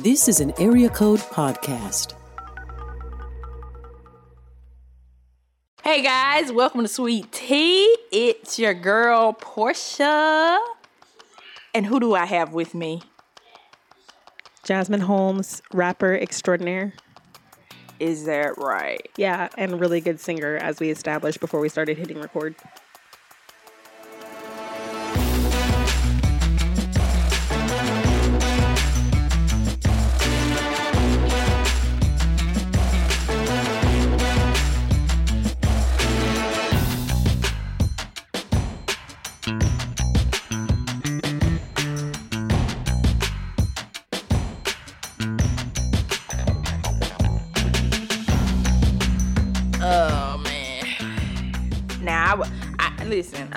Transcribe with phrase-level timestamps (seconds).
[0.00, 2.14] This is an Area Code Podcast.
[5.84, 7.96] Hey guys, welcome to Sweet Tea.
[8.10, 10.58] It's your girl Portia.
[11.72, 13.02] And who do I have with me?
[14.64, 16.94] Jasmine Holmes, rapper extraordinaire.
[18.00, 19.08] Is that right?
[19.16, 22.56] Yeah, and really good singer, as we established before we started hitting record.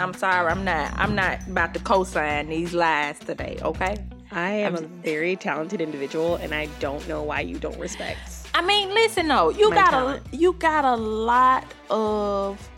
[0.07, 0.49] I'm sorry.
[0.49, 0.97] I'm not.
[0.97, 3.57] I'm not about to co-sign these lies today.
[3.61, 3.98] Okay.
[4.31, 8.20] I am a very talented individual, and I don't know why you don't respect.
[8.55, 9.49] I mean, listen though.
[9.49, 10.23] You got talent.
[10.32, 12.70] a you got a lot of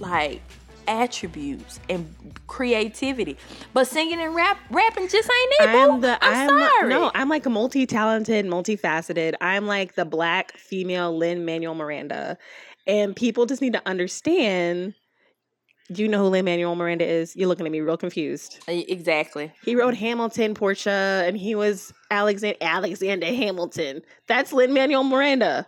[0.00, 0.42] like
[0.88, 2.12] attributes and
[2.48, 3.36] creativity,
[3.72, 5.68] but singing and rap rapping just ain't it.
[5.68, 6.88] I'm the I'm, I'm sorry.
[6.88, 9.34] no, I'm like a multi-talented, multifaceted.
[9.40, 12.38] I'm like the black female Lin Manuel Miranda,
[12.88, 14.94] and people just need to understand.
[15.92, 17.36] Do you know who Lin Manuel Miranda is?
[17.36, 18.58] You're looking at me real confused.
[18.66, 19.52] Exactly.
[19.64, 24.02] He wrote Hamilton, Portia, and he was Alexander Alexander Hamilton.
[24.26, 25.66] That's Lin Manuel Miranda.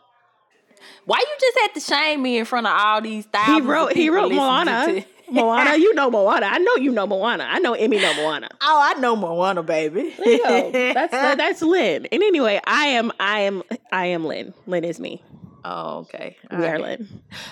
[1.04, 3.56] Why you just had to shame me in front of all these thousands?
[3.56, 5.04] He of wrote he wrote Moana.
[5.30, 6.46] Moana, you know Moana.
[6.46, 7.44] I know you know Moana.
[7.48, 8.48] I know Emmy know Moana.
[8.62, 10.14] Oh, I know Moana, baby.
[10.18, 10.70] There you go.
[10.94, 12.06] That's that's Lin.
[12.06, 14.54] And anyway, I am I am I am Lin.
[14.66, 15.22] Lin is me.
[15.66, 16.36] Oh, okay.
[16.50, 17.00] All right.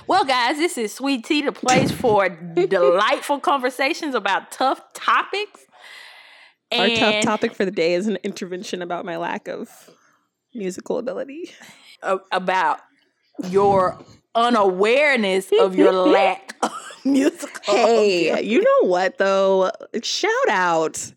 [0.06, 2.28] Well, guys, this is Sweet Tea, the place for
[2.68, 5.66] delightful conversations about tough topics.
[6.72, 9.68] Our tough topic for the day is an intervention about my lack of
[10.54, 11.50] musical ability.
[12.32, 12.80] about
[13.48, 13.98] your
[14.34, 16.72] unawareness of your lack of
[17.04, 17.74] musical.
[17.74, 18.48] Hey, ability.
[18.48, 19.70] you know what though?
[20.02, 21.12] Shout out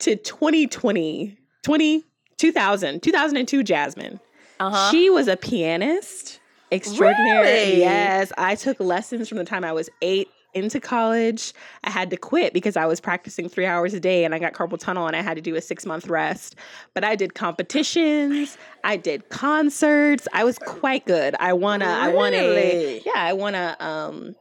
[0.00, 2.04] to 2020, 20,
[2.38, 4.20] 2000, 2002 Jasmine.
[4.66, 4.90] Uh-huh.
[4.90, 6.40] She was a pianist
[6.70, 7.46] extraordinary.
[7.46, 7.78] Really?
[7.80, 11.52] Yes, I took lessons from the time I was eight into college.
[11.84, 14.52] I had to quit because I was practicing three hours a day and I got
[14.52, 16.56] carpal tunnel and I had to do a six month rest.
[16.94, 20.28] But I did competitions, I did concerts.
[20.32, 21.34] I was quite good.
[21.40, 23.02] I won a, I won a, Really?
[23.06, 24.36] yeah, I won a, um,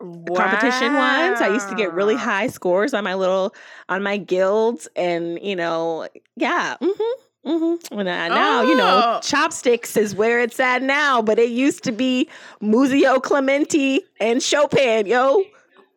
[0.00, 1.40] competition once.
[1.40, 3.52] I used to get really high scores on my little
[3.88, 6.06] on my guilds, and you know,
[6.36, 6.76] yeah.
[6.80, 7.98] Mm-hmm, mm-hmm.
[7.98, 9.20] And I, now, you know, Oh.
[9.22, 12.28] chopsticks is where it's at now, but it used to be
[12.62, 15.44] Muzio Clementi and Chopin, yo.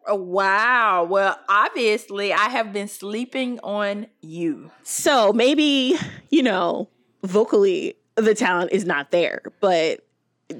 [0.08, 1.04] Oh, Wow.
[1.10, 4.72] Well, obviously, I have been sleeping on you.
[4.84, 5.96] So maybe
[6.30, 6.90] you know,
[7.24, 10.00] vocally, the talent is not there, but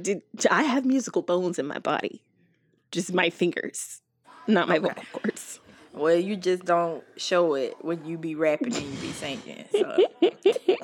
[0.02, 2.22] did, I have musical bones in my body,
[2.92, 4.02] just my fingers,
[4.48, 4.88] not my Okay.
[4.90, 5.60] vocal cords.
[5.94, 9.66] Well, you just don't show it when you be rapping and you be singing.
[9.72, 9.98] So.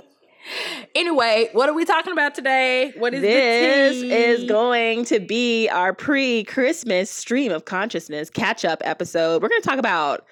[0.95, 2.93] anyway, what are we talking about today?
[2.97, 9.41] What is this is going to be our pre-Christmas stream of consciousness catch-up episode.
[9.41, 10.25] We're going to talk about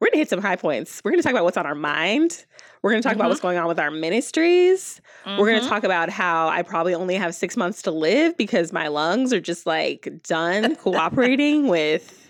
[0.00, 1.00] we're going to hit some high points.
[1.04, 2.44] We're going to talk about what's on our mind.
[2.82, 3.48] We're going to talk about what's mm-hmm.
[3.48, 5.00] going on with our ministries.
[5.24, 5.68] We're going to mm-hmm.
[5.68, 9.40] talk about how I probably only have 6 months to live because my lungs are
[9.40, 12.25] just like done cooperating with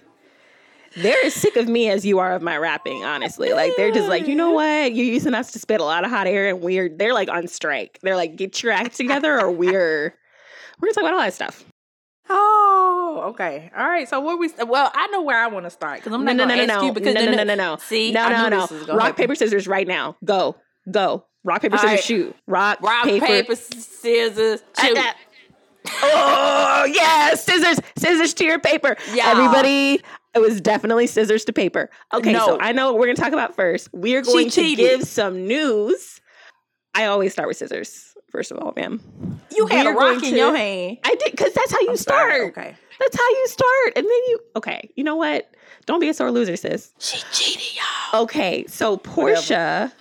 [0.97, 3.53] they're as sick of me as you are of my rapping, honestly.
[3.53, 4.95] Like they're just like, you know what?
[4.95, 7.47] You're using us to spit a lot of hot air and we're they're like on
[7.49, 7.99] strike.
[8.03, 10.15] They're like, get your act together or we're
[10.81, 11.65] we're gonna talk about all that stuff.
[12.29, 13.71] Oh, okay.
[13.77, 14.09] All right.
[14.09, 14.51] So what we?
[14.67, 16.83] Well, I know where I want to start because I'm not no, no, no, no,
[16.87, 17.77] you because no, no, no, no, no.
[17.77, 18.61] See, No, I no, no.
[18.63, 19.23] this was gonna Rock, happen.
[19.23, 20.17] paper, scissors right now.
[20.25, 20.57] Go.
[20.91, 21.25] Go.
[21.45, 22.03] Rock, paper, All scissors, right.
[22.05, 22.37] shoot.
[22.49, 23.27] Rock, Rock, paper.
[23.27, 24.99] paper, scissors, shoot.
[24.99, 25.15] Ah,
[25.89, 26.83] ah.
[26.83, 28.97] Oh yes, scissors, scissors to your paper.
[29.15, 29.31] Yeah.
[29.31, 30.01] Everybody,
[30.37, 31.91] it was definitely scissors to paper.
[32.13, 32.47] Okay, No.
[32.47, 33.89] so I know what we're gonna talk about first.
[33.93, 36.21] We are going to give some news.
[36.95, 39.01] I always start with scissors, first of all, ma'am.
[39.55, 40.99] You had a We're going rock in to- your hand.
[41.05, 42.31] I did because that's how you I'm start.
[42.31, 42.75] sorry, Okay.
[42.99, 43.93] That's how you start.
[43.97, 45.51] And then you okay, you know what?
[45.87, 46.93] Don't be a sore loser, sis.
[46.99, 48.23] She cheated, y'all.
[48.23, 49.93] Okay, so Portia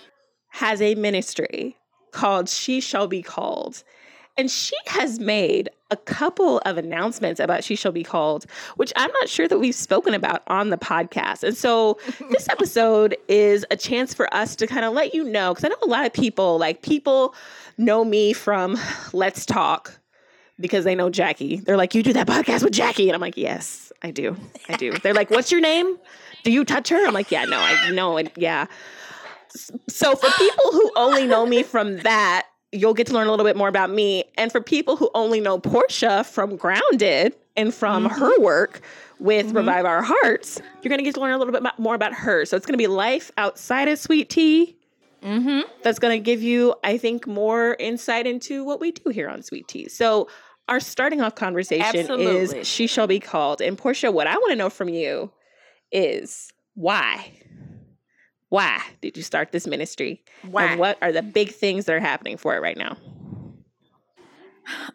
[0.50, 1.76] has a ministry
[2.12, 3.82] called She Shall Be Called.
[4.38, 8.44] And she has made a couple of announcements about She Shall Be Called,
[8.76, 11.42] which I'm not sure that we've spoken about on the podcast.
[11.42, 11.98] And so
[12.30, 15.68] this episode is a chance for us to kind of let you know, because I
[15.68, 17.34] know a lot of people, like people
[17.78, 18.78] know me from
[19.12, 19.98] Let's Talk
[20.58, 21.56] because they know Jackie.
[21.56, 23.08] They're like, You do that podcast with Jackie.
[23.08, 24.36] And I'm like, Yes, I do.
[24.68, 24.92] I do.
[24.98, 25.96] They're like, What's your name?
[26.44, 27.06] Do you touch her?
[27.06, 28.32] I'm like, Yeah, no, I know it.
[28.36, 28.66] Yeah.
[29.88, 33.44] So for people who only know me from that, you'll get to learn a little
[33.44, 34.24] bit more about me.
[34.36, 38.18] And for people who only know Portia from Grounded and from mm-hmm.
[38.18, 38.80] her work
[39.18, 39.56] with mm-hmm.
[39.56, 42.44] Revive Our Hearts, you're going to get to learn a little bit more about her.
[42.44, 44.76] So it's going to be life outside of Sweet Tea.
[45.22, 45.60] Mm-hmm.
[45.82, 49.42] That's going to give you, I think, more insight into what we do here on
[49.42, 49.88] Sweet Tea.
[49.88, 50.28] So
[50.68, 52.58] our starting off conversation Absolutely.
[52.60, 53.60] is She Shall Be Called.
[53.60, 55.30] And Portia, what I want to know from you
[55.90, 57.32] is why?
[58.48, 60.22] Why did you start this ministry?
[60.42, 60.66] Why?
[60.66, 62.96] And what are the big things that are happening for it right now?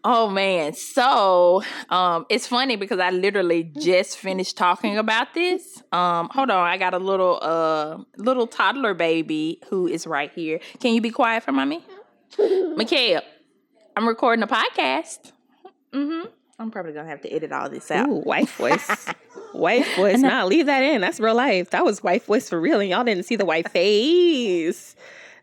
[0.03, 0.74] Oh man.
[0.74, 5.81] So um it's funny because I literally just finished talking about this.
[5.92, 10.59] Um hold on, I got a little uh little toddler baby who is right here.
[10.80, 11.86] Can you be quiet for mommy?
[12.38, 13.21] Mikhail,
[13.95, 15.31] I'm recording a podcast.
[15.94, 16.27] Mm-hmm.
[16.62, 18.08] I'm probably gonna have to edit all this out.
[18.08, 19.08] Ooh, wife voice.
[19.54, 20.19] wife voice.
[20.19, 21.02] Nah, leave that in.
[21.02, 21.72] That's real life.
[21.72, 24.96] That was wife voice for real, and y'all didn't see the white face.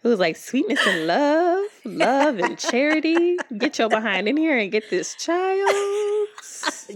[0.05, 3.37] It was like sweetness and love, love and charity.
[3.59, 6.29] Get your behind in here and get this child.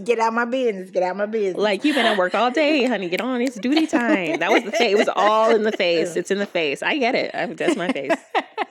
[0.05, 0.93] Get out my business.
[0.93, 1.61] Get out my business.
[1.61, 3.09] Like you've been at work all day, honey.
[3.09, 3.43] Get on.
[3.43, 4.39] It's duty time.
[4.39, 4.93] That was the face.
[4.93, 6.15] It was all in the face.
[6.15, 6.81] It's in the face.
[6.81, 7.35] I get it.
[7.35, 8.15] I, that's my face.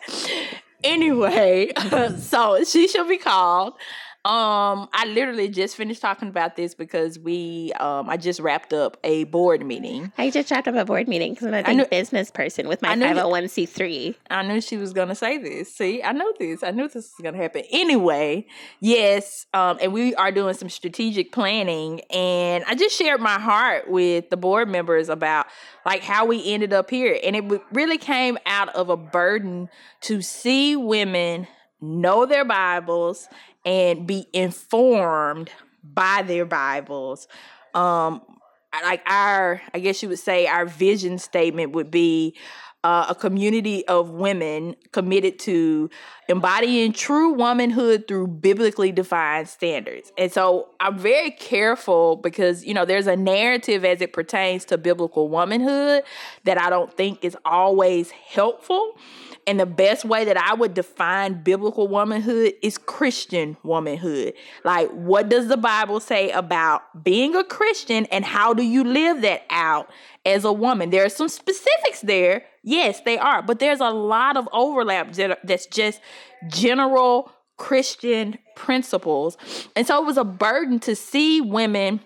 [0.85, 1.73] anyway,
[2.19, 3.73] so she shall be called.
[4.23, 8.97] Um, I literally just finished talking about this because we, um, I just wrapped up
[9.03, 10.13] a board meeting.
[10.15, 12.95] I just wrapped up a board meeting because I'm a big business person with my
[12.95, 14.15] 501c3.
[14.29, 15.73] I knew she was gonna say this.
[15.73, 16.61] See, I know this.
[16.61, 17.63] I knew this was gonna happen.
[17.71, 18.45] Anyway,
[18.79, 23.89] yes, um, and we are doing some strategic planning, and I just shared my heart
[23.89, 25.47] with the board members about
[25.83, 29.67] like how we ended up here, and it really came out of a burden
[30.01, 31.47] to see women
[31.81, 33.27] know their Bibles
[33.65, 35.49] and be informed
[35.83, 37.27] by their Bibles.
[37.73, 38.21] Um,
[38.83, 42.35] like our, I guess you would say, our vision statement would be
[42.83, 45.89] uh, a community of women committed to
[46.27, 50.11] embodying true womanhood through biblically defined standards.
[50.17, 54.77] And so I'm very careful because, you know, there's a narrative as it pertains to
[54.77, 56.03] biblical womanhood
[56.45, 58.97] that I don't think is always helpful.
[59.47, 64.33] And the best way that I would define biblical womanhood is Christian womanhood.
[64.63, 69.21] Like, what does the Bible say about being a Christian and how do you live
[69.21, 69.89] that out
[70.25, 70.89] as a woman?
[70.89, 72.43] There are some specifics there.
[72.63, 73.41] Yes, they are.
[73.41, 75.13] But there's a lot of overlap
[75.43, 75.99] that's just
[76.47, 79.37] general Christian principles.
[79.75, 82.01] And so it was a burden to see women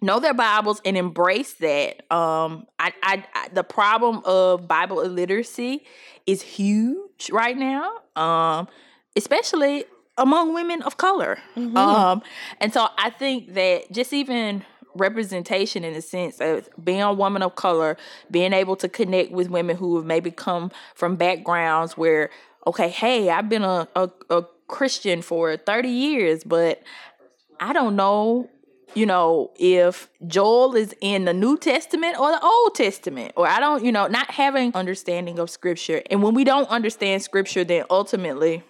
[0.00, 2.00] know their Bibles and embrace that.
[2.12, 5.84] Um, I, I, I, the problem of Bible illiteracy
[6.26, 8.68] is huge right now, um,
[9.16, 9.84] especially
[10.16, 11.38] among women of color.
[11.56, 11.76] Mm-hmm.
[11.76, 12.22] Um,
[12.60, 14.64] and so I think that just even
[14.98, 17.96] representation in the sense of being a woman of color,
[18.30, 22.30] being able to connect with women who have maybe come from backgrounds where,
[22.66, 26.82] okay, hey, I've been a, a, a Christian for 30 years, but
[27.60, 28.50] I don't know
[28.94, 33.60] you know, if Joel is in the New Testament or the Old Testament, or I
[33.60, 36.02] don't, you know, not having understanding of scripture.
[36.10, 38.62] And when we don't understand scripture, then ultimately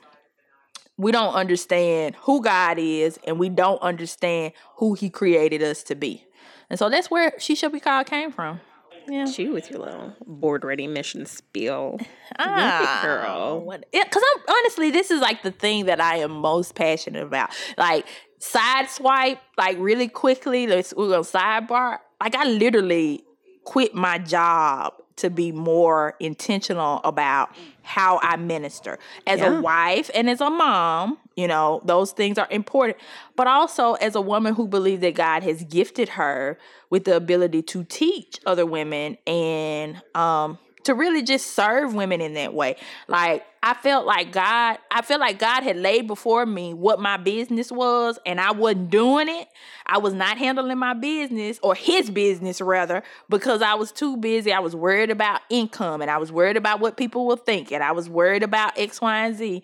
[0.99, 5.95] we don't understand who God is and we don't understand who he created us to
[5.95, 6.27] be.
[6.69, 8.61] And so that's where she should be called came from.
[9.07, 9.27] Yeah.
[9.27, 11.99] You with your little board ready mission spiel.
[12.41, 13.75] Ah, girl.
[13.91, 17.51] Because I'm honestly, this is like the thing that I am most passionate about.
[17.79, 18.07] Like
[18.39, 20.67] side swipe, like really quickly.
[20.67, 21.99] Let's we're gonna sidebar.
[22.21, 23.25] Like I literally
[23.65, 27.51] quit my job to be more intentional about
[27.83, 29.59] how I minister as yeah.
[29.59, 31.19] a wife and as a mom.
[31.37, 32.99] You know, those things are important,
[33.37, 36.59] but also as a woman who believes that God has gifted her
[36.91, 42.35] with the ability to teach other women and um, to really just serve women in
[42.35, 42.77] that way.
[43.09, 47.17] Like I felt like God, I felt like God had laid before me what my
[47.17, 49.49] business was and I wasn't doing it.
[49.87, 54.53] I was not handling my business or his business rather because I was too busy.
[54.53, 57.83] I was worried about income and I was worried about what people will think and
[57.83, 59.63] I was worried about X, Y, and Z.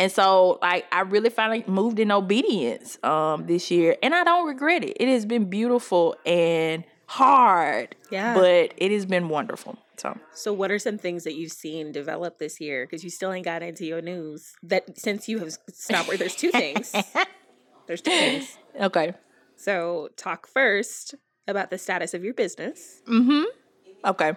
[0.00, 4.46] And so like I really finally moved in obedience um this year and I don't
[4.46, 4.96] regret it.
[4.98, 7.96] It has been beautiful and hard.
[8.10, 8.34] Yeah.
[8.34, 9.78] But it has been wonderful.
[9.96, 12.84] So, so what are some things that you've seen develop this year?
[12.84, 14.54] Because you still ain't got into your news.
[14.62, 16.92] That since you have stopped, where there's two things.
[17.86, 18.58] there's two things.
[18.80, 19.14] Okay.
[19.56, 21.14] So talk first
[21.46, 23.02] about the status of your business.
[23.08, 23.44] Mm-hmm.
[24.04, 24.32] Okay.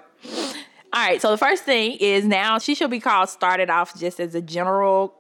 [0.94, 1.22] All right.
[1.22, 4.42] So the first thing is now she should be called started off just as a
[4.42, 5.16] general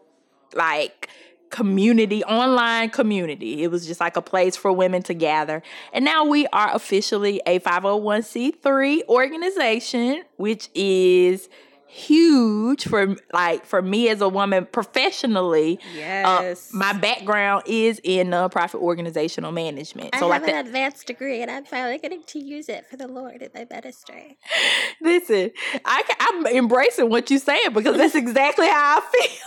[0.56, 1.10] like
[1.50, 3.64] community, online community.
[3.64, 5.62] It was just like a place for women to gather.
[5.94, 11.50] And now we are officially a 501c3 organization, which is
[11.90, 15.80] huge for like for me as a woman professionally.
[15.96, 16.70] Yes.
[16.74, 20.10] Uh, my background is in nonprofit organizational management.
[20.14, 22.90] I So like have an that, advanced degree, and I'm finally getting to use it
[22.90, 24.38] for the Lord in my ministry.
[25.02, 25.52] listen,
[25.86, 29.38] I, I'm embracing what you're saying because that's exactly how I feel.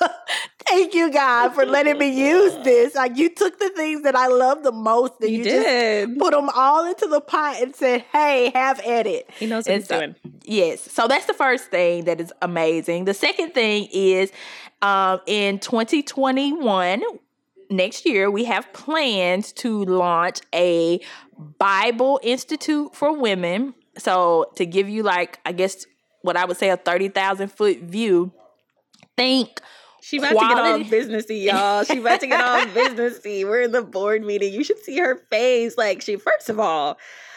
[0.68, 2.94] Thank you, God, for letting me use this.
[2.94, 6.08] Like you took the things that I love the most, and You you, did.
[6.08, 9.64] just put them all into the pot and said, "Hey, have at it." He knows
[9.64, 10.14] what And he's so- doing.
[10.44, 10.80] Yes.
[10.92, 13.04] So that's the first thing that is amazing.
[13.06, 14.30] The second thing is
[14.82, 17.02] um, in 2021,
[17.70, 21.00] next year, we have plans to launch a
[21.58, 23.74] Bible Institute for Women.
[23.98, 25.84] So to give you, like, I guess
[26.22, 28.32] what I would say a 30,000 foot view,
[29.16, 29.60] think.
[30.08, 31.84] She about to get all Quality- businessy, y'all.
[31.84, 33.44] She about to get all businessy.
[33.44, 34.54] We're in the board meeting.
[34.54, 35.76] You should see her face.
[35.76, 36.96] Like she, first of all,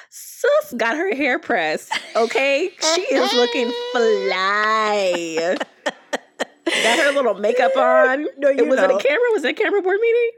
[0.10, 1.92] sis got her hair pressed.
[2.16, 5.58] Okay, she is looking fly.
[6.66, 8.26] got her little makeup on.
[8.38, 9.28] No, you was it a camera?
[9.34, 10.32] Was it a camera board meeting?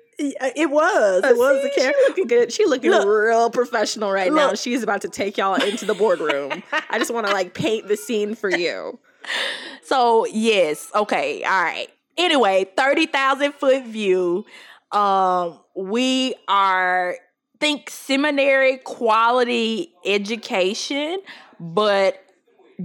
[0.55, 1.23] It was.
[1.23, 1.93] Uh, It was see, the camera.
[1.99, 2.51] She looking good.
[2.53, 3.07] She looking Look.
[3.07, 4.47] real professional right now.
[4.51, 4.57] Look.
[4.57, 6.63] She's about to take y'all into the boardroom.
[6.89, 8.99] I just want to like paint the scene for you.
[9.85, 11.87] So yes, okay, all right.
[12.17, 14.45] Anyway, thirty thousand foot view.
[14.91, 17.15] Um, we are
[17.59, 21.19] think seminary quality education,
[21.59, 22.19] but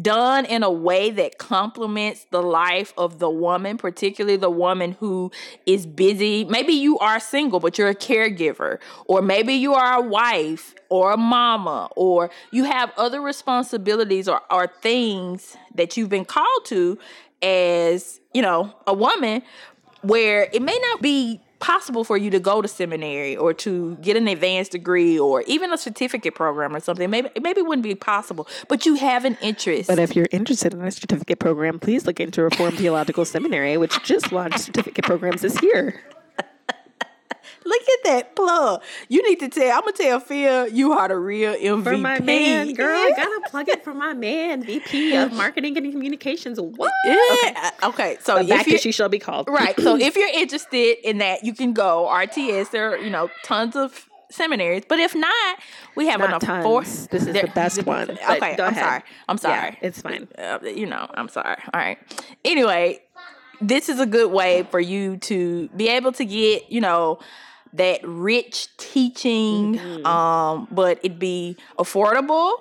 [0.01, 5.33] done in a way that complements the life of the woman, particularly the woman who
[5.67, 6.45] is busy.
[6.45, 11.13] Maybe you are single, but you're a caregiver, or maybe you are a wife or
[11.13, 16.99] a mama, or you have other responsibilities or, or things that you've been called to
[17.43, 19.43] as, you know, a woman
[20.03, 24.17] where it may not be possible for you to go to seminary or to get
[24.17, 27.11] an advanced degree or even a certificate program or something.
[27.11, 29.89] Maybe maybe wouldn't be possible, but you have an interest.
[29.89, 34.03] But if you're interested in a certificate program, please look into Reformed Theological Seminary, which
[34.03, 36.01] just launched certificate programs this year.
[37.69, 38.83] Look at that plug.
[39.09, 39.73] You need to tell.
[39.77, 41.85] I'm gonna tell Phil you are the real MVP.
[41.85, 45.93] For my man, girl, I gotta plug it for my man, VP of Marketing and
[45.93, 46.59] Communications.
[46.61, 46.93] What?
[47.05, 47.71] Yeah.
[47.85, 48.17] Okay.
[48.23, 49.49] So But back to she shall be called.
[49.49, 49.79] right.
[49.81, 52.71] So if you're interested in that, you can go RTS.
[52.71, 55.59] There are you know tons of seminaries, but if not,
[55.97, 57.07] we have Not enough force.
[57.11, 58.21] This is the best one, Okay.
[58.29, 58.75] I'm ahead.
[58.77, 59.03] sorry.
[59.29, 59.79] I'm Yeah, sorry.
[59.81, 60.29] it's fine.
[60.39, 61.57] uh, you know, I'm sorry.
[61.73, 61.97] All right.
[62.45, 63.01] Anyway,
[63.63, 67.19] this is a good way for you to be able to get, you know,
[67.75, 70.07] that rich teaching, Mm-hmm.
[70.07, 72.53] um, but it be affordable.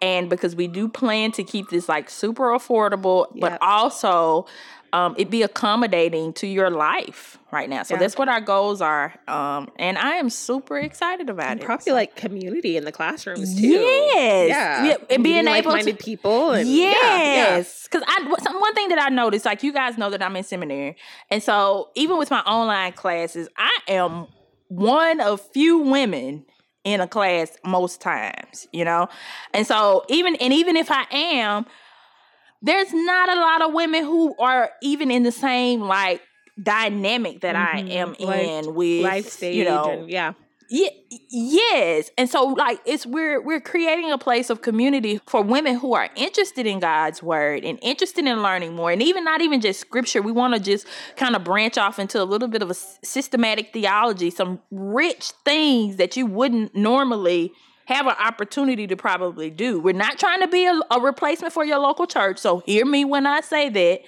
[0.00, 4.46] And because we do plan to keep this like super affordable, but also
[4.92, 7.82] um, it be accommodating to your life right now.
[7.82, 8.00] So Yeah.
[8.00, 9.12] that's what our goals are.
[9.26, 11.66] Um, and I am super excited about And it.
[11.66, 13.66] probably like community in the classrooms too.
[13.66, 14.48] Yes.
[14.48, 14.84] Yeah.
[14.86, 16.52] Yeah, and being Meeting able to- like-minded people.
[16.52, 17.24] And yeah, yeah.
[17.56, 20.22] Yes, because I what- some- one thing that I noticed, like you guys know that
[20.22, 20.96] I'm in seminary,
[21.28, 24.26] and so even with my online classes, I am
[24.68, 26.44] one of few women
[26.84, 29.08] in a class most times, you know,
[29.52, 31.66] and so even and even if I am,
[32.62, 36.22] there's not a lot of women who are even in the same like
[36.60, 37.90] dynamic that I mm-hmm.
[37.90, 38.16] am.
[38.20, 39.56] Life- in with Life stage.
[39.56, 40.32] you know and yeah.
[40.70, 40.90] Yeah,
[41.30, 42.10] yes.
[42.18, 46.10] And so like it's we're we're creating a place of community for women who are
[46.14, 50.20] interested in God's word and interested in learning more and even not even just scripture.
[50.20, 53.72] We want to just kind of branch off into a little bit of a systematic
[53.72, 57.52] theology, some rich things that you wouldn't normally
[57.86, 59.80] have an opportunity to probably do.
[59.80, 62.36] We're not trying to be a, a replacement for your local church.
[62.38, 64.00] So hear me when I say that.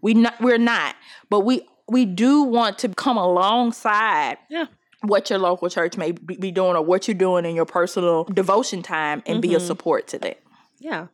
[0.00, 0.96] We not we're not.
[1.30, 4.66] But we we do want to come alongside Yeah.
[5.02, 8.82] What your local church may be doing or what you're doing in your personal devotion
[8.82, 9.66] time and be a mm-hmm.
[9.66, 10.40] support to that.
[10.78, 11.06] Yeah.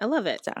[0.00, 0.44] I love it.
[0.44, 0.52] So,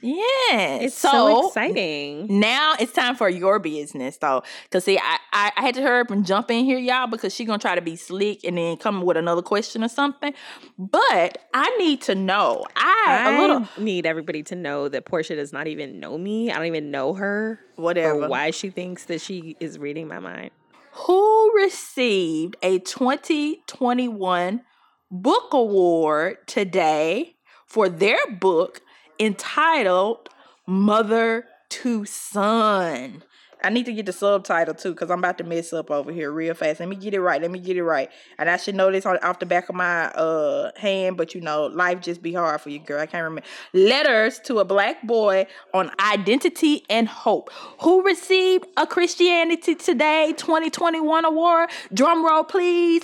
[0.00, 0.78] yeah.
[0.80, 2.40] It's so, exciting.
[2.40, 4.42] Now it's time for your business though.
[4.70, 7.32] Cause see, I, I, I had to hurry up and jump in here, y'all, because
[7.32, 10.34] she gonna try to be slick and then come with another question or something.
[10.78, 12.64] But I need to know.
[12.74, 16.50] I, I a little need everybody to know that Portia does not even know me.
[16.50, 17.60] I don't even know her.
[17.76, 18.28] whatever.
[18.28, 20.50] Why she thinks that she is reading my mind.
[20.92, 24.62] Who received a 2021
[25.10, 27.34] book award today
[27.66, 28.82] for their book
[29.18, 30.28] entitled
[30.66, 33.22] Mother to Son.
[33.64, 36.30] I need to get the subtitle too because I'm about to mess up over here
[36.30, 36.80] real fast.
[36.80, 37.40] Let me get it right.
[37.40, 38.10] Let me get it right.
[38.38, 41.40] And I should know this on, off the back of my uh hand, but you
[41.40, 43.00] know, life just be hard for you, girl.
[43.00, 43.48] I can't remember.
[43.72, 47.50] Letters to a black boy on identity and hope.
[47.80, 51.70] Who received a Christianity Today 2021 award?
[51.92, 53.02] Drum roll, please.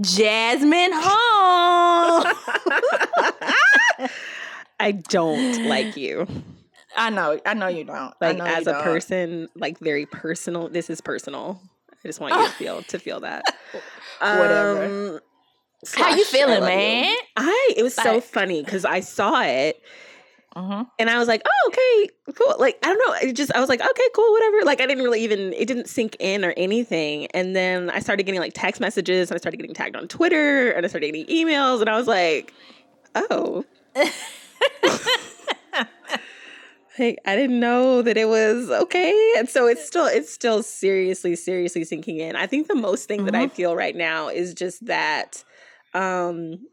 [0.00, 2.24] Jasmine Hall.
[4.80, 6.26] I don't like you.
[6.98, 8.14] I know, I know you don't.
[8.20, 8.82] Like as a don't.
[8.82, 10.68] person, like very personal.
[10.68, 11.60] This is personal.
[11.92, 13.44] I just want you to feel to feel that.
[14.20, 14.84] Whatever.
[14.84, 15.20] Um,
[15.94, 16.68] How you Slash, I feeling, you.
[16.68, 17.16] man?
[17.36, 19.80] I it was so funny because I saw it
[20.56, 20.82] Mm-hmm.
[20.98, 22.56] and I was like, oh, okay, cool.
[22.58, 23.28] Like, I don't know.
[23.28, 24.64] It just, I was like, okay, cool, whatever.
[24.64, 27.26] Like, I didn't really even, it didn't sink in or anything.
[27.28, 30.72] And then I started getting like text messages and I started getting tagged on Twitter
[30.72, 32.52] and I started getting emails and I was like,
[33.14, 33.64] oh.
[36.98, 39.32] like, I didn't know that it was okay.
[39.38, 42.36] And so it's still, it's still seriously, seriously sinking in.
[42.36, 45.44] I think the most thing that I feel right now is just that,
[45.94, 46.66] um,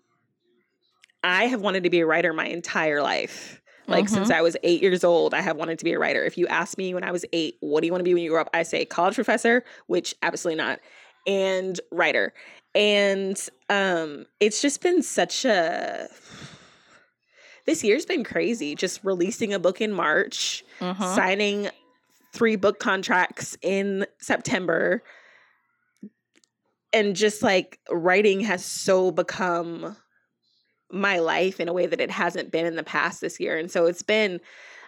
[1.24, 3.62] I have wanted to be a writer my entire life.
[3.88, 6.24] Like since I was eight years old, I have wanted to be a writer.
[6.24, 8.24] If you ask me when I was eight, what do you want to be when
[8.24, 8.50] you grow up?
[8.54, 10.80] I say college professor, which absolutely not,
[11.28, 12.34] and writer.
[12.74, 13.40] And
[13.70, 16.08] um, it's just been such a.
[17.66, 18.76] This year's been crazy.
[18.76, 21.16] Just releasing a book in March, Mm-hmm.
[21.16, 21.70] signing
[22.34, 25.02] three book contracts in September,
[26.94, 29.96] and just like writing has so become
[30.92, 33.58] my life in a way that it hasn't been in the past this year.
[33.58, 34.40] And so it's been,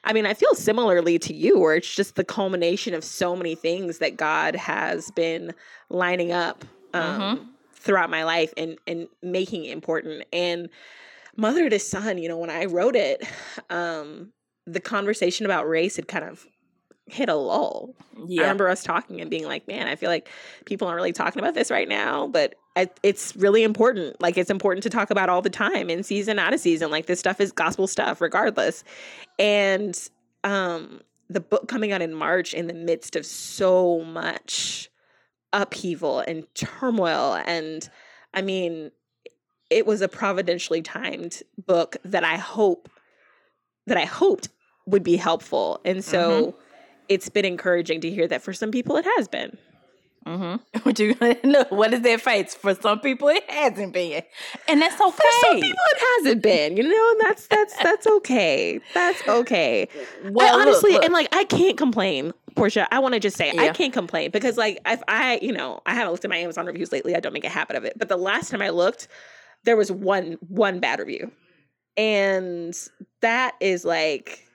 [0.04, 3.56] I mean, I feel similarly to you, where it's just the culmination of so many
[3.56, 5.54] things that God has been
[5.90, 10.24] lining up um, throughout my life and, and making important.
[10.32, 10.70] And
[11.38, 13.24] Mother to Son, you know, when I wrote it,
[13.70, 14.34] um,
[14.66, 16.46] the conversation about race had kind of
[17.06, 17.96] hit a lull.
[18.18, 20.28] I remember us talking and being like, man, I feel like
[20.66, 22.56] people aren't really talking about this right now, but
[23.02, 24.20] it's really important.
[24.22, 26.92] Like, it's important to talk about all the time, in season, out of season.
[26.92, 28.84] Like, this stuff is gospel stuff, regardless.
[29.40, 29.98] And
[30.44, 34.90] um, the book coming out in March in the midst of so much
[35.54, 37.42] upheaval and turmoil.
[37.46, 37.90] And
[38.34, 38.92] I mean,
[39.70, 42.90] it was a providentially timed book that I hope
[43.86, 44.50] that I hoped
[44.86, 45.80] would be helpful.
[45.86, 46.56] And so
[47.10, 49.58] it's been encouraging to hear that for some people it has been.
[50.26, 50.80] Mm-hmm.
[50.84, 51.72] What you look?
[51.72, 52.54] What is their face?
[52.54, 54.24] For some people, it hasn't been,
[54.68, 55.12] and that's okay.
[55.12, 58.80] For some people it hasn't been, you know, and that's that's that's okay.
[58.94, 59.88] That's okay.
[60.26, 61.04] Well, I honestly, look.
[61.04, 62.88] and like I can't complain, Portia.
[62.94, 65.94] I want to just say I can't complain because like if I, you know, I
[65.94, 67.16] haven't looked at my Amazon reviews lately.
[67.16, 67.94] I don't make a habit of it.
[67.98, 69.08] But the last time I looked,
[69.68, 71.30] there was one one bad review.
[71.98, 72.74] And
[73.22, 74.46] that is like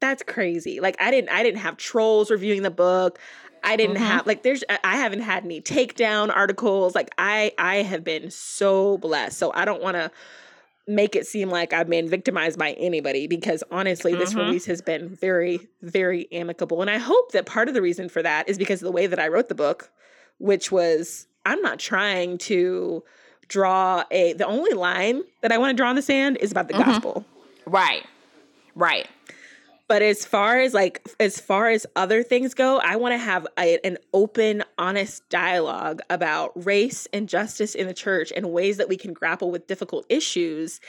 [0.00, 0.80] that's crazy.
[0.80, 3.18] Like I didn't I didn't have trolls reviewing the book.
[3.62, 4.00] I didn't Mhm.
[4.00, 6.94] have like there's I- haven't had any takedown articles.
[6.94, 9.38] Like I I have been so blessed.
[9.38, 10.10] So I don't want to
[10.86, 14.44] make it seem like I've been victimized by anybody because honestly this Mhm.
[14.46, 18.22] release has been very very amicable and I hope that part of the reason for
[18.22, 19.90] that is because of the way that I wrote the book
[20.36, 23.02] which was I'm not trying to
[23.48, 26.68] draw a the only line that I want to draw in the sand is about
[26.68, 26.84] the Mhm.
[26.84, 27.24] gospel.
[27.66, 28.04] right,
[28.74, 29.08] right.
[29.86, 33.46] But as far as like as far as other things go, I want to have
[33.58, 38.88] a, an open, honest dialogue about race and justice in the church and ways that
[38.88, 40.80] we can grapple with difficult issues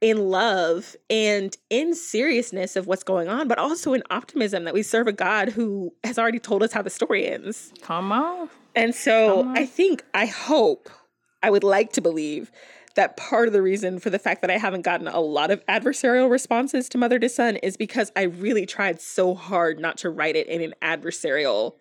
[0.00, 4.84] in love and in seriousness of what's going on, but also in optimism that we
[4.84, 7.72] serve a God who has already told us how the story ends.
[7.82, 8.48] Come on.
[8.76, 9.58] And so on.
[9.58, 10.88] I think, I hope,
[11.44, 12.50] I would like to believe
[12.94, 15.64] that part of the reason for the fact that I haven't gotten a lot of
[15.66, 20.10] adversarial responses to Mother to Son is because I really tried so hard not to
[20.10, 21.74] write it in an adversarial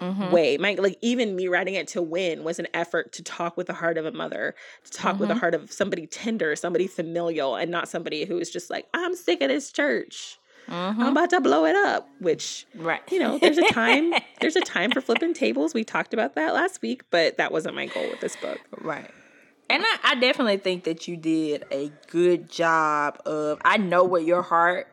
[0.00, 0.32] Mm-hmm.
[0.32, 0.56] way.
[0.58, 3.74] My like even me writing it to win was an effort to talk with the
[3.74, 7.70] heart of a mother, to talk with the heart of somebody tender, somebody familial, and
[7.70, 10.38] not somebody who is just like, I'm sick of this church.
[10.68, 11.00] Mm-hmm.
[11.02, 13.02] I'm about to blow it up, which Right.
[13.10, 15.74] you know, there's a time there's a time for flipping tables.
[15.74, 18.58] We talked about that last week, but that wasn't my goal with this book.
[18.80, 19.10] Right.
[19.70, 23.58] And I, I definitely think that you did a good job of.
[23.64, 24.88] I know what your heart.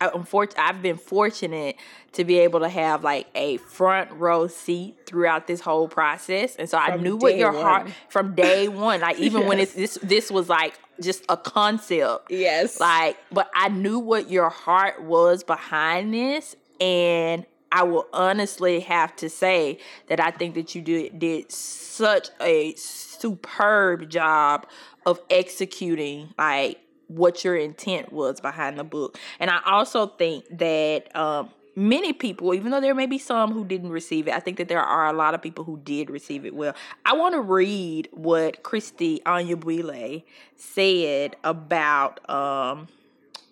[0.00, 1.76] I've been fortunate
[2.12, 6.68] to be able to have like a front row seat throughout this whole process, and
[6.68, 9.00] so I knew what your heart from day one.
[9.00, 9.74] Like even when Yes.
[9.76, 12.30] it's this, this was like just a concept.
[12.30, 12.80] Yes.
[12.80, 19.14] Like, but I knew what your heart was behind this, and I will honestly have
[19.16, 19.78] to say
[20.08, 24.66] that I think that you did did such a superb job
[25.04, 29.18] of executing like what your intent was behind the book.
[29.38, 33.64] And I also think that um many people, even though there may be some who
[33.64, 36.46] didn't receive it, I think that there are a lot of people who did receive
[36.46, 36.74] it well.
[37.04, 40.24] I want to read what Kristie Anyabwile
[40.56, 42.88] said about um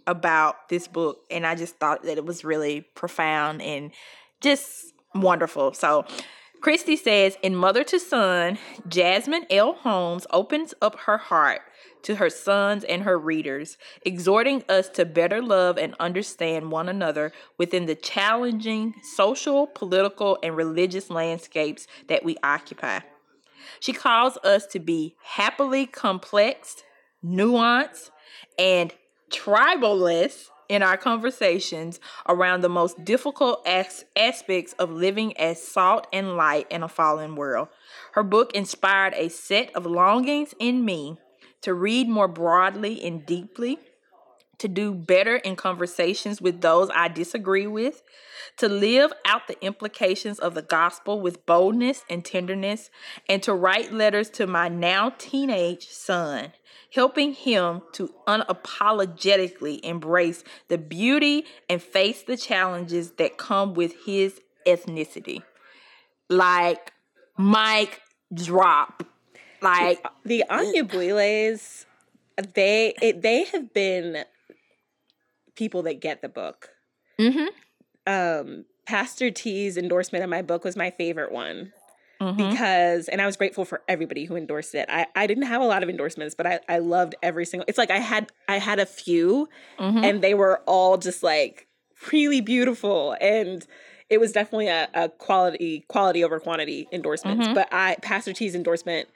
[0.06, 3.90] about this book and I just thought that it was really profound and
[4.40, 5.72] just wonderful.
[5.72, 6.04] So
[6.60, 9.74] Kristie says in Mother to Son, Jasmine L.
[9.74, 11.62] Holmes opens up her heart
[12.04, 17.32] to her sons and her readers, exhorting us to better love and understand one another
[17.58, 23.00] within the challenging social, political, and religious landscapes that we occupy.
[23.80, 26.82] She calls us to be happily complex,
[27.24, 28.10] nuanced,
[28.58, 28.92] and
[29.30, 36.36] tribalist in our conversations around the most difficult as- aspects of living as salt and
[36.36, 37.68] light in a fallen world.
[38.12, 41.18] Her book inspired a set of longings in me
[41.64, 43.78] to read more broadly and deeply,
[44.58, 48.02] to do better in conversations with those I disagree with,
[48.58, 52.90] to live out the implications of the gospel with boldness and tenderness,
[53.28, 56.52] and to write letters to my now teenage son
[56.92, 64.40] helping him to unapologetically embrace the beauty and face the challenges that come with his
[64.66, 65.42] ethnicity.
[66.28, 66.92] Like
[67.36, 68.00] Mike
[68.32, 69.02] drop.
[69.64, 71.84] Like the Anyabwiles,
[72.54, 74.24] they it, they have been
[75.56, 76.70] people that get the book.
[77.18, 77.46] mm-hmm.
[78.06, 81.72] Um, Pastor T's endorsement of my book was my favorite one.
[82.20, 82.36] Mm-hmm.
[82.50, 84.88] because and I was grateful for everybody who endorsed it.
[84.88, 87.76] I, I didn't have a lot of endorsements, but I, I loved every single it's
[87.76, 89.48] like I had I had a few
[89.80, 90.04] Mhm.
[90.04, 91.66] and they were all just like
[92.12, 93.66] really beautiful and
[94.08, 97.48] it was definitely a, a quality quality over quantity endorsements.
[97.48, 97.54] Mhm.
[97.54, 99.08] But I Pastor T's endorsement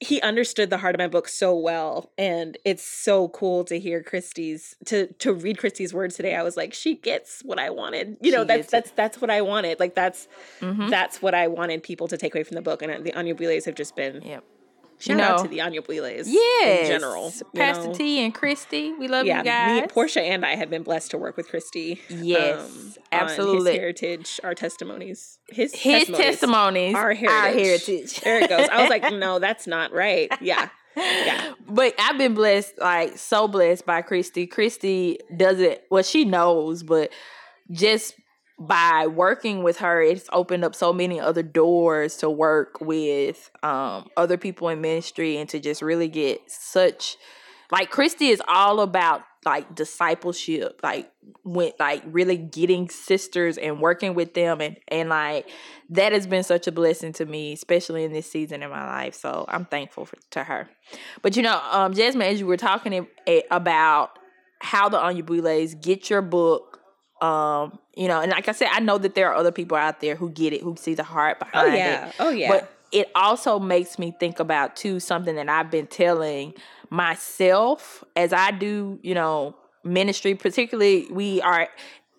[0.00, 4.02] he understood the heart of my book so well and it's so cool to hear
[4.02, 6.34] Kristie's to to read Kristie's words today.
[6.34, 8.16] I was like, she gets what I wanted.
[8.20, 8.70] You know, She that's gets it.
[8.72, 9.80] that's that's what I wanted.
[9.80, 10.28] Like that's
[10.60, 10.90] Mhm.
[10.90, 12.82] that's what I wanted people to take away from the book.
[12.82, 14.44] And the Anyabwiles have just been Yep.
[14.98, 16.80] Shout You out know, to the Anyabwiles Yes.
[16.82, 17.32] in general.
[17.54, 17.94] Pastor know.
[17.94, 18.98] T and Kristie.
[18.98, 19.82] We love Yeah, you guys.
[19.82, 21.98] me, Portia and I have been blessed to work with Kristie.
[22.08, 23.72] Yes, um, on absolutely.
[23.72, 27.86] his heritage, our testimonies, his His testimonies, testimonies, our heritage.
[27.86, 28.20] heritage.
[28.20, 28.68] There it goes.
[28.72, 30.30] I was like, no, that's not right.
[30.40, 31.52] Yeah, yeah.
[31.68, 34.48] But I've been blessed, like so blessed by Kristie.
[34.48, 37.10] Kristie doesn't well, she knows, but
[37.70, 38.14] just
[38.58, 44.08] by working with her, it's opened up so many other doors to work with um
[44.16, 47.16] other people in ministry and to just really get such
[47.70, 51.10] like Kristie is all about like discipleship, like
[51.44, 55.48] went like really getting sisters and working with them and and like
[55.90, 59.14] that has been such a blessing to me, especially in this season in my life.
[59.14, 60.68] So I'm thankful for, to her.
[61.22, 63.06] But you know, um, Jasmine, as you were talking
[63.50, 64.18] about
[64.60, 66.75] how the Anyabwiles get your book,
[67.20, 70.00] um, you know, and like I said, I know that there are other people out
[70.00, 71.76] there who get it, who see the heart Oh behind it.
[71.76, 72.12] Oh yeah.
[72.20, 72.48] Oh yeah.
[72.50, 76.54] But it also makes me think about too something that I've been telling
[76.90, 80.34] myself as I do, you know, ministry.
[80.34, 81.68] Particularly, we are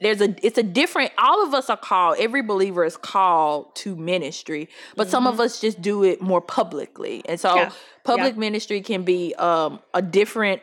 [0.02, 1.12] there's a it's a different.
[1.18, 2.18] All of us are called.
[2.20, 7.24] Every believer is called to ministry, but some of us just do it more publicly,
[7.28, 7.58] and so Mm-hmm.
[7.60, 7.72] Yeah.
[8.04, 8.40] public Yeah.
[8.40, 10.62] ministry can be um a different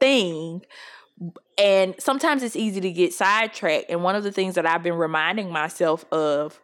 [0.00, 0.62] thing
[1.58, 3.86] and sometimes it's easy to get sidetracked.
[3.90, 6.60] And one of the things that i've been reminding myself of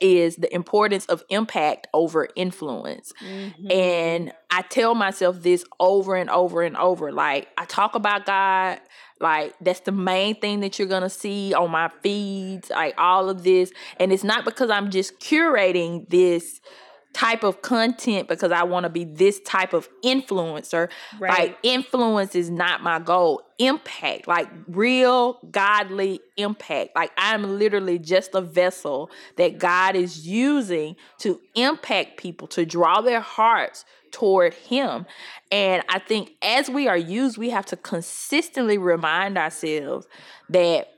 [0.00, 3.12] is the importance of impact over influence.
[3.22, 3.70] Mhm.
[3.72, 8.80] and i tell myself this over and over and over like i talk about god
[9.20, 13.42] like that's the main thing that you're gonna see on my feeds like all of
[13.44, 13.70] this.
[13.98, 16.60] And it's not because i'm just curating this
[17.12, 21.38] type of content because i want to be this type of influencer Right.
[21.38, 28.34] like influence is not my goal impact like real godly impact like i'm literally just
[28.34, 35.04] a vessel that god is using to impact people to draw their hearts toward him
[35.50, 40.06] and i think as we are used we have to consistently remind ourselves
[40.48, 40.88] that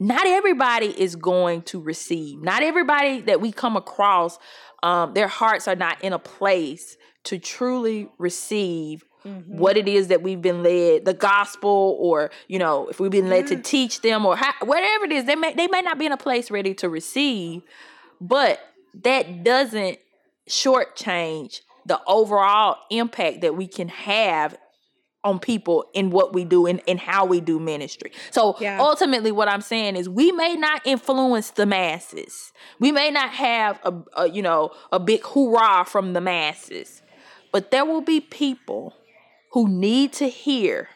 [0.00, 2.42] not everybody is going to receive.
[2.42, 4.38] Not everybody that we come across,
[4.84, 9.56] um, their hearts are not in a place to truly receive Mm-hmm.
[9.56, 13.30] what it is that we've been led, the gospel, or you know, if we've been
[13.30, 16.04] led to teach them, or how, whatever it is, they may they may not be
[16.04, 17.62] in a place ready to receive,
[18.20, 18.60] but
[19.02, 19.98] that doesn't
[20.46, 24.58] shortchange the overall impact that we can have
[25.24, 28.12] on people in what we do and, and how we do ministry.
[28.30, 28.78] So Yeah.
[28.80, 32.52] ultimately what I'm saying is we may not influence the masses.
[32.78, 37.02] We may not have a, a you know a big hoorah from the masses.
[37.50, 38.94] But there will be people
[39.52, 40.88] who need to hear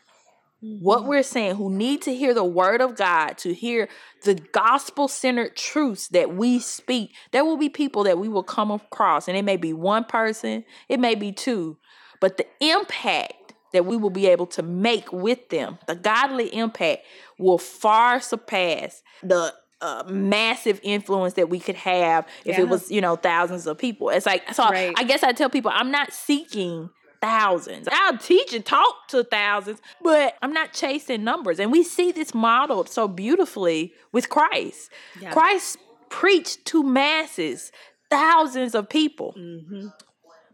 [0.60, 1.08] what mm-hmm.
[1.08, 3.88] we're saying, who need to hear the word of God, to hear
[4.24, 7.14] the gospel centered truths that we speak.
[7.30, 10.64] There will be people that we will come across, and it may be one person,
[10.88, 11.78] it may be two,
[12.20, 13.34] but the impact
[13.72, 17.04] that we will be able to make with them, the godly impact,
[17.38, 22.62] will far surpass the uh, massive influence that we could have if Yeah.
[22.62, 24.09] it was you know thousands of people.
[24.11, 24.64] It's like so.
[24.68, 24.92] Right.
[24.96, 27.88] I guess I tell people I'm not seeking thousands.
[27.90, 31.59] I'll teach and talk to thousands, but I'm not chasing numbers.
[31.61, 34.90] And we see this modeled so beautifully with Christ.
[35.20, 35.33] Yeah.
[35.33, 35.78] Christ
[36.11, 37.70] preached to masses,
[38.11, 39.35] thousands of people,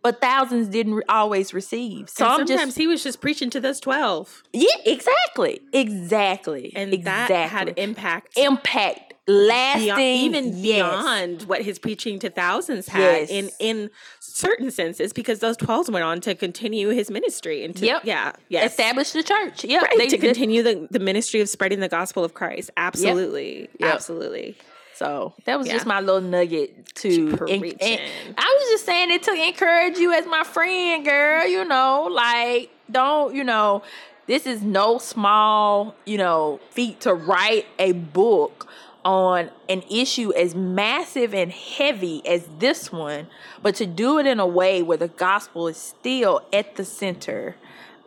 [0.04, 2.08] but thousands didn't always receive.
[2.10, 4.42] So Some sometimes just he was just preaching to those 12.
[4.52, 7.34] yeah, exactly, exactly, And exactly.
[7.34, 8.36] that had impact.
[8.38, 10.62] impact, lasting, beyond, even yes.
[10.62, 13.30] beyond what his preaching to thousands had Yes.
[13.30, 13.90] in in
[14.20, 18.02] certain senses because those 12s went on to continue his ministry and to Yep.
[18.04, 19.64] yeah yes establish the church.
[19.64, 23.70] Yeah, right, they to continue the, the ministry of spreading the gospel of Christ absolutely
[23.80, 23.94] Yep.
[23.94, 24.56] absolutely
[24.94, 25.74] So that was Yeah.
[25.74, 27.28] just my little nugget to.
[27.48, 27.78] en- preaching.
[27.80, 31.46] en- I was just saying it to encourage you as my friend, girl.
[31.46, 33.82] You know, like don't you know.
[34.26, 38.66] This is no small, you know, feat to write a book
[39.04, 43.26] on an issue as massive and heavy as this one,
[43.62, 47.54] but to do it in a way where the gospel is still at the center,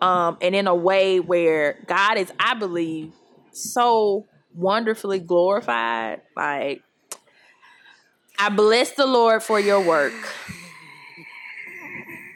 [0.02, 3.12] um, and in a way where God is, I believe,
[3.52, 4.26] so
[4.58, 6.22] wonderfully glorified.
[6.36, 6.84] Like,
[8.39, 10.13] I bless the Lord for your work.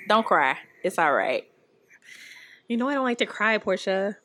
[0.08, 0.58] Don't cry.
[0.84, 1.46] It's all right.
[2.68, 4.18] you know I don't like to cry Portia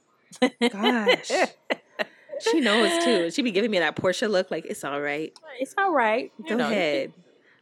[0.71, 1.31] gosh
[2.41, 5.75] she knows too she be giving me that Portia look like it's all right It's
[5.79, 6.33] all right.
[6.39, 7.13] You go know, ahead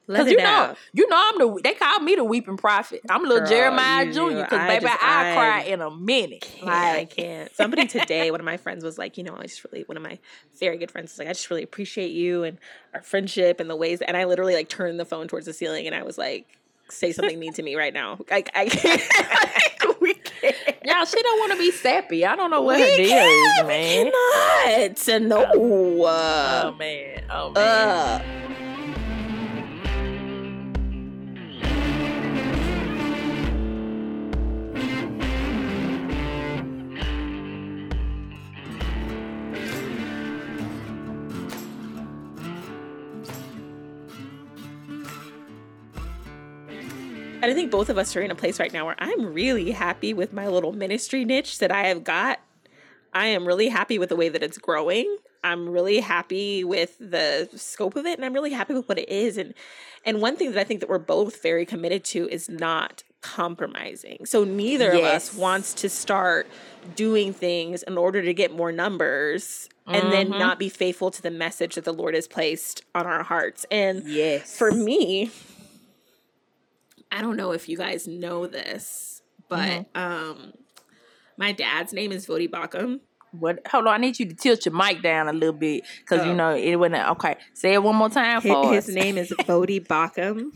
[0.07, 1.61] let Cause you know, out you know, I'm the.
[1.63, 3.01] They call me the weeping prophet.
[3.09, 4.43] I'm little Girl, Jeremiah Jr.
[4.43, 6.43] Because baby, just- I, I cry in a minute.
[6.43, 7.55] can't, I can't.
[7.57, 10.03] Somebody today, one of my friends was like, you know, I just really, one of
[10.03, 10.19] my
[10.61, 12.59] very good friends was like, I just really appreciate you and
[12.93, 14.03] our friendship and the ways.
[14.03, 16.47] And I literally like turned the phone towards the ceiling and I was like,
[16.91, 18.19] say something mean to me right now.
[18.31, 20.01] Like I can't.
[20.01, 20.57] we can't.
[20.85, 22.27] y'all, she don't want to be sappy.
[22.27, 24.07] I don't know what we her deal is, man.
[24.07, 25.23] We cannot.
[25.23, 25.47] No.
[25.55, 27.25] Oh man.
[27.31, 28.21] Oh man.
[28.21, 28.64] uh.
[47.45, 49.71] And I think both of us are in a place right now where I'm really
[49.73, 52.41] happy with my little ministry niche that I have got.
[53.13, 55.19] I am really happy with the way that it's growing.
[55.45, 59.11] I'm really happy with the scope of it and I'm really happy with what it
[59.11, 59.53] is and
[60.07, 64.25] and one thing that I think that we're both very committed to is not compromising.
[64.27, 66.47] So neither of us wants to start
[66.97, 70.39] doing things in order to get more numbers and then Mm-hmm.
[70.39, 73.67] not be faithful to the message that the Lord has placed on our hearts.
[73.71, 74.57] And Yes.
[74.57, 75.31] for me,
[77.15, 79.99] I don't know if you guys know this, but mm-hmm.
[80.01, 80.53] um
[81.37, 83.01] my dad's name is Voddie Baucham.
[83.33, 83.67] What?
[83.69, 83.95] Hold on.
[83.95, 86.25] I need you to tilt your mic down a little bit because Oh.
[86.25, 87.37] you know it wasn't okay.
[87.53, 88.95] Say it one more time for His, us.
[88.95, 90.53] name is Voddie Baucham.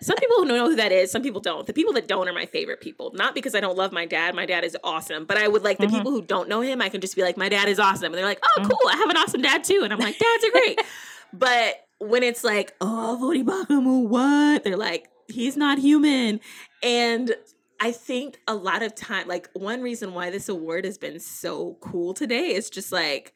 [0.00, 1.10] Some people know who that is.
[1.10, 1.66] Some people don't.
[1.66, 3.10] The people that don't are my favorite people.
[3.14, 4.34] Not because I don't love my dad.
[4.34, 5.24] My dad is awesome.
[5.24, 5.96] But I would like the mm-hmm.
[5.96, 6.80] people who don't know him.
[6.80, 8.68] I can just be like, my dad is awesome, and they're like, oh, mm-hmm.
[8.68, 8.90] cool.
[8.90, 9.80] I have an awesome dad too.
[9.82, 10.80] And I'm like, dads are great.
[11.32, 14.62] but when it's like, oh, Voddie Baucham, what?
[14.62, 16.40] They're like, he's not human.
[16.82, 17.34] And
[17.80, 21.76] I think a lot of time, like one reason why this award has been so
[21.80, 23.34] cool today is just like,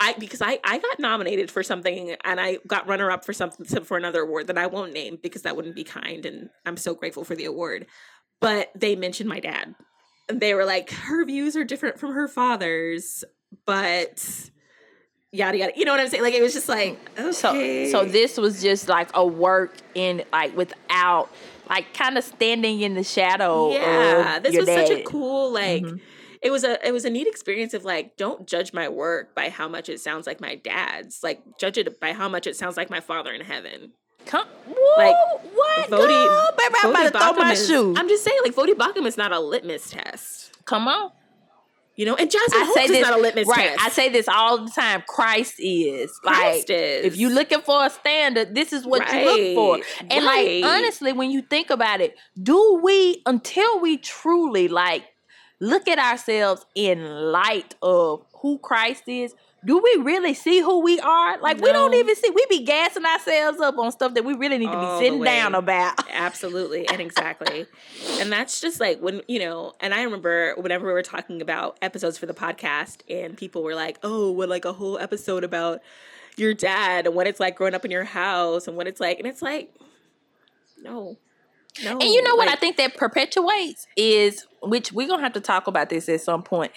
[0.00, 3.84] I because I I got nominated for something and I got runner up for something
[3.84, 6.94] for another award that I won't name because that wouldn't be kind and I'm so
[6.94, 7.86] grateful for the award.
[8.40, 9.74] But they mentioned my dad.
[10.28, 13.22] And they were like, her views are different from her father's,
[13.64, 14.50] but
[15.32, 15.72] yada yada.
[15.74, 16.22] You know what I'm saying?
[16.22, 16.98] Like it was just like
[17.32, 17.90] So, okay.
[17.90, 21.30] so this was just like a work in like without
[21.68, 23.72] like kind of standing in the shadow.
[23.72, 26.00] yeah of this was such a cool like Mhm.
[26.42, 29.48] it was a it was a neat experience of like don't judge my work by
[29.48, 32.76] how much it sounds like my dad's like judge it by how much it sounds
[32.76, 33.92] like my father in heaven
[34.24, 35.16] Come, whoa, Like,
[35.52, 35.90] what?
[35.90, 36.50] Vodi- girl?
[36.56, 37.92] Baby, I'm about to throw my is- shoe.
[37.96, 41.10] I'm just saying, like Voddie Baucham is not a litmus test, Come on.
[41.96, 42.14] You know.
[42.14, 43.70] And Jasmine I say is this not a litmus right.
[43.70, 43.80] test.
[43.80, 45.02] I say this all the time.
[45.06, 47.04] Christ is Christ like is.
[47.04, 49.86] if you're looking for a standard, this is what you look for.
[50.10, 50.62] And right.
[50.62, 55.04] like honestly, when you think about it, do we until we truly like
[55.60, 59.34] look at ourselves in light of who Christ is?
[59.64, 61.40] Do we really see who we are?
[61.40, 62.30] Like we don't even see.
[62.30, 65.22] We be gassing ourselves up on stuff that we really need to All be sitting
[65.22, 66.02] down about.
[66.12, 67.66] Absolutely and exactly.
[68.18, 71.78] and that's just like when, you know, and I remember whenever we were talking about
[71.80, 75.80] episodes for the podcast and people were like, oh, well, like a whole episode about
[76.36, 79.18] your dad and what it's like growing up in your house and what it's like.
[79.18, 79.72] And it's like,
[80.82, 81.16] no,
[81.82, 85.40] No, And you know what I think that perpetuates is, which we're gonna have to
[85.40, 86.70] talk about this at some point.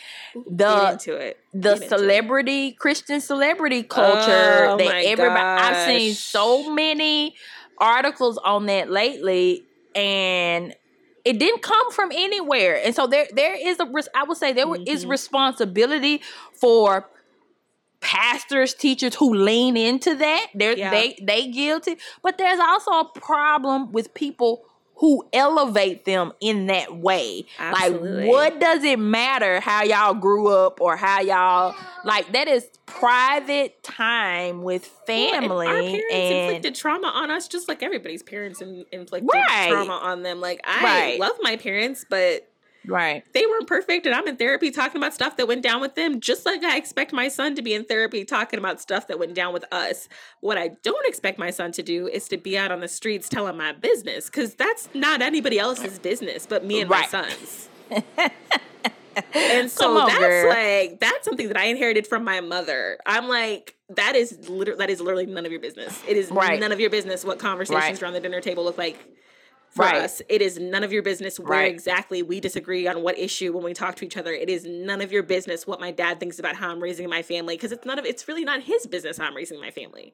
[0.50, 1.38] The into it.
[1.54, 1.90] the Get into it.
[1.90, 7.36] celebrity Christian celebrity culture Oh that everybody I've seen so many
[7.78, 10.74] articles on that lately, and
[11.26, 12.80] it didn't come from anywhere.
[12.84, 15.10] And so there there is a I would say there is Mhm.
[15.10, 16.22] responsibility
[16.54, 17.10] for
[18.02, 20.92] pastors teachers who lean into that they're Yeah.
[20.92, 24.64] they they guilty but there's also a problem with people
[24.98, 28.12] who elevate them in that way Absolutely.
[28.12, 32.68] like what does it matter how y'all grew up or how y'all like that is
[32.86, 37.84] private time with Well, and family our parents and inflicted trauma on us just like
[37.84, 39.70] everybody's parents in, inflicted Right.
[39.72, 40.40] trauma on them.
[40.40, 41.20] Like I Right.
[41.20, 42.50] love my parents, but
[42.88, 45.96] right they weren't perfect and I'm in therapy talking about stuff that went down with
[45.96, 49.20] them, just like I expect my son to be in therapy talking about stuff that
[49.20, 50.08] went down with us.
[50.42, 53.28] What I don't expect my son to do is to be out on the streets
[53.30, 57.12] telling my business, because that's not anybody else's business but me and Right.
[57.12, 57.70] my son's.
[59.34, 60.50] And so on, that's girl.
[60.50, 62.98] like that's something that I inherited from my mother.
[63.06, 66.02] I'm like that is literally that is literally none of your business.
[66.08, 66.60] It is Right.
[66.60, 68.04] none of your business what conversations Right.
[68.04, 68.98] around the dinner table look like
[69.76, 69.96] for Right.
[70.04, 70.22] us.
[70.30, 71.72] It is none of your business where Right.
[71.72, 74.32] exactly we disagree on what issue when we talk to each other.
[74.32, 77.22] It is none of your business what my dad thinks about how I'm raising my
[77.22, 80.14] family because it's none of it's really not his business how I'm raising my family.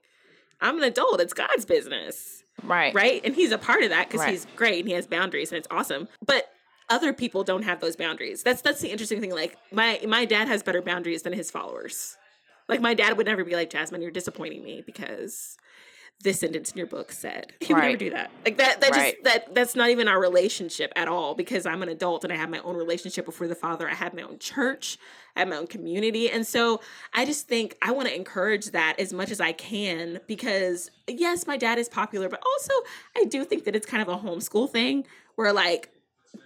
[0.59, 1.21] I'm an adult.
[1.21, 3.21] It's God's business right right?
[3.23, 4.31] And he's a part of that because Right.
[4.31, 6.07] he's great and he has boundaries and it's awesome.
[6.25, 6.51] But
[6.89, 8.41] other people don't have those boundaries.
[8.43, 9.31] That's that's the interesting thing.
[9.31, 12.17] Like my my dad has better boundaries than his followers.
[12.67, 15.57] Like my dad would never be like Jasmine, you're disappointing me because
[16.21, 18.31] this sentence in your book said he would never do that.
[18.45, 19.13] Like that that Right.
[19.13, 22.35] just that that's not even our relationship at all because I'm an adult and I
[22.35, 23.89] have my own relationship before the father.
[23.89, 24.97] I have my own church,
[25.35, 26.29] I have my own community.
[26.29, 26.81] And so
[27.13, 31.47] I just think I want to encourage that as much as I can because yes,
[31.47, 32.73] my dad is popular, but also
[33.17, 35.05] I do think that it's kind of a homeschool thing
[35.35, 35.89] where like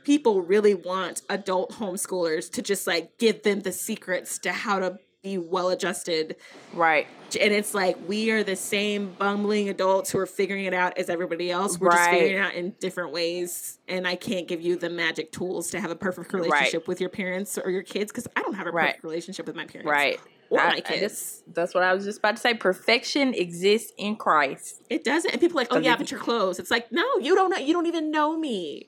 [0.03, 4.97] people really want adult homeschoolers to just like give them the secrets to how to
[5.25, 6.35] be well adjusted
[6.73, 7.07] right
[7.41, 11.09] and it's like we are the same bumbling adults who are figuring it out as
[11.09, 11.77] everybody else.
[11.79, 15.31] We're just figuring it out in different ways, and I can't give you the magic
[15.33, 18.53] tools to have a perfect relationship with your parents or your kids because I don't
[18.53, 18.85] have a Right.
[18.89, 20.19] perfect relationship with my parents, right
[20.51, 21.01] Or I- my kids.
[21.01, 22.53] just- that's what I was just about to say.
[22.53, 24.83] Perfection exists in Christ.
[24.89, 26.59] it doesn't, and people are like, oh yeah, but your clothes.
[26.59, 27.57] It's like, no, you don't know.
[27.57, 28.87] You don't even know me.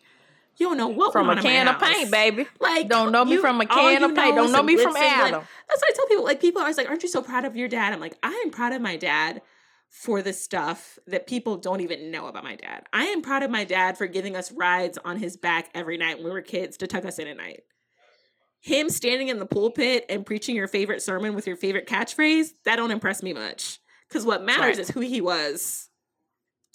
[0.58, 2.48] You don't know what From a can of paint, baby.
[2.60, 4.36] Like, Don't know me you- from a can of paint.
[4.36, 5.28] Don't know me from glitz and glam.
[5.28, 5.44] Adam.
[5.70, 7.56] That's what I tell people, like, people are always like, aren't you so proud of
[7.56, 7.94] your dad?
[7.94, 9.42] I'm like, I am proud of my dad
[9.90, 12.84] for the stuff that people don't even know about my dad.
[12.92, 16.18] I am proud of my dad for giving us rides on his back every night
[16.18, 17.62] when we were kids to tuck us in at night.
[18.60, 22.76] Him standing in the pulpit and preaching your favorite sermon with your favorite catchphrase, that
[22.78, 23.80] don't impress me much.
[24.10, 24.80] Because what matters Right.
[24.80, 25.87] is who he was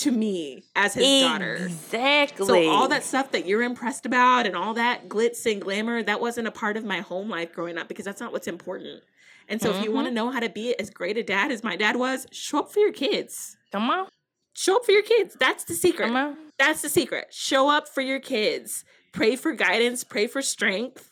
[0.02, 1.54] to me as his daughter.
[1.54, 2.46] Exactly.
[2.46, 6.20] So all that stuff that you're impressed about and all that glitz and glamour, that
[6.20, 9.02] wasn't a part of my home life growing up because that's not what's important.
[9.48, 10.14] And so if you want to mm-hmm.
[10.14, 12.78] know how to be as great a dad as my dad was, show up for
[12.78, 13.56] your kids.
[13.72, 14.06] Come on,
[14.54, 15.36] Show up for your kids.
[15.38, 16.06] That's the secret.
[16.06, 16.36] come on.
[16.58, 17.28] That's the secret.
[17.30, 18.84] Show up for your kids.
[19.12, 21.10] Pray for guidance, pray for strength,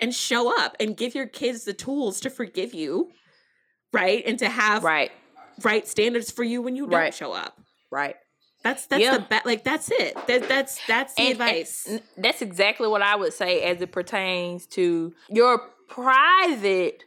[0.00, 3.10] and show up and give your kids the tools to forgive you,
[3.92, 4.22] right?
[4.26, 5.12] And to have Right,
[5.62, 7.14] right standards for you when you don't Right.
[7.14, 7.60] show up.
[7.90, 8.16] right.
[8.62, 9.18] That's that's Yeah.
[9.18, 10.14] the be- like that's it.
[10.26, 11.86] That that's that's the And- and advice.
[11.88, 17.04] n- that's exactly what I would say as it pertains to your private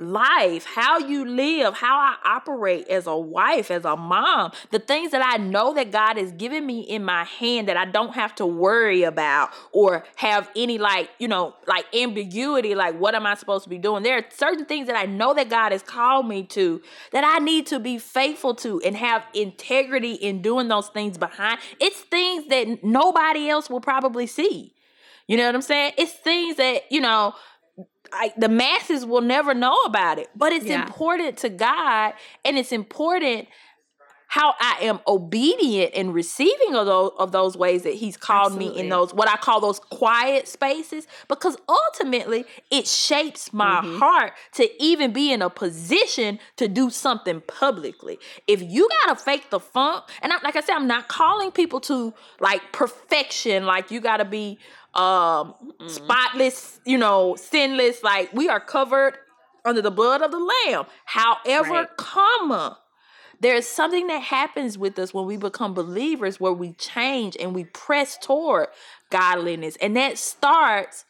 [0.00, 5.12] life, how you live, how I operate as a wife, as a mom, the things
[5.12, 8.34] that I know that God has given me in my hand that I don't have
[8.36, 13.34] to worry about or have any like, you know, like ambiguity, like what am I
[13.34, 14.02] supposed to be doing?
[14.02, 16.80] There are certain things that I know that God has called me to
[17.12, 21.58] that I need to be faithful to and have integrity in doing those things behind.
[21.78, 24.74] It's things that nobody else will probably see.
[25.26, 25.92] You know what I'm saying?
[25.96, 27.34] It's things that, you know,
[28.12, 30.82] like the masses will never know about it, but it's Yeah.
[30.82, 33.48] important to God and it's important
[34.28, 38.68] how I am obedient in receiving of those of those ways that he's called me
[38.68, 43.98] in those what I call those quiet spaces because ultimately it shapes my Mm-hmm.
[43.98, 48.18] heart to even be in a position to do something publicly.
[48.46, 51.80] If you gotta fake the funk, and I, like I said, I'm not calling people
[51.82, 54.60] to like perfection, like you gotta be
[54.94, 55.54] um
[55.86, 59.18] spotless, you know, sinless, like we are covered
[59.64, 60.86] under the blood of the lamb.
[61.04, 61.96] However, Right.
[61.96, 62.78] comma,
[63.40, 67.64] there's something that happens with us when we become believers where we change and we
[67.64, 68.68] press toward
[69.10, 69.76] godliness.
[69.80, 71.04] And that starts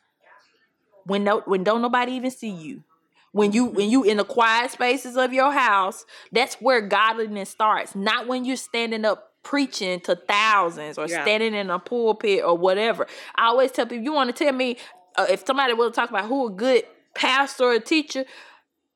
[1.05, 2.85] when no when don't nobody even see you.
[3.33, 7.95] When you when you in the quiet spaces of your house, that's where godliness starts.
[7.95, 11.23] Not when you're standing up preaching to thousands or Yeah.
[11.23, 13.07] standing in a pulpit or whatever.
[13.37, 14.77] I always tell people, you want to tell me
[15.17, 16.85] uh, if somebody will talk about who a good
[17.15, 18.25] pastor or teacher,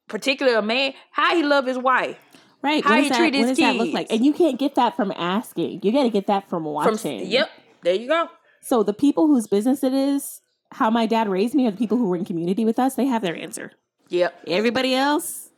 [0.08, 2.18] particularly a man, how he love his wife.
[2.62, 2.82] Right.
[2.82, 3.94] How what he that, treat his what does that look kids.
[3.94, 4.06] like?
[4.10, 5.80] And you can't get that from asking.
[5.82, 7.26] You got to get that from From watching.
[7.26, 7.50] yep,
[7.82, 8.28] there you go.
[8.62, 10.40] So the people whose business it is,
[10.72, 13.04] how my dad raised me, or the people who were in community with us, they
[13.06, 13.72] have their answer.
[14.08, 15.50] Yep, Everybody else,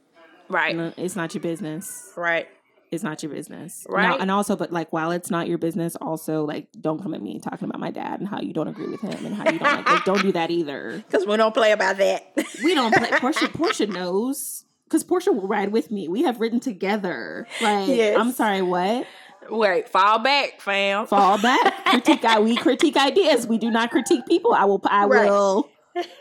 [0.49, 2.13] right, no, it's not your business.
[2.17, 2.49] right.
[2.91, 3.85] It's not your business.
[3.89, 4.21] Now- Right.
[4.21, 7.41] and also, but like, while it's not your business, also like, don't come at me
[7.41, 9.63] talking about my dad and how you don't agree with him and how you don't
[9.77, 9.89] like.
[9.89, 11.03] like don't do that either.
[11.11, 12.33] Because we don't play about that.
[12.65, 13.11] We don't play.
[13.19, 16.07] Portia, Portia knows because Portia will ride with me.
[16.09, 17.47] We have ridden together.
[17.61, 18.17] Like, Yes.
[18.19, 19.05] I'm sorry, what?
[19.51, 21.07] Wait, fall back, fam.
[21.07, 21.85] Fall back.
[21.87, 22.25] critique.
[22.25, 23.47] I we critique ideas.
[23.47, 24.53] We do not critique people.
[24.53, 24.81] I will.
[24.85, 25.29] I Right.
[25.31, 25.69] will.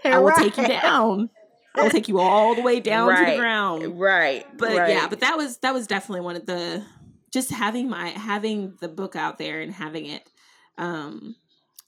[0.04, 1.30] I will take you down.
[1.78, 4.00] I will take you all the way down to the ground.
[4.00, 4.90] Right, But right.
[4.90, 6.84] yeah, but that was that was definitely one of the
[7.34, 10.30] just having my having the book out there and having it
[10.78, 11.36] um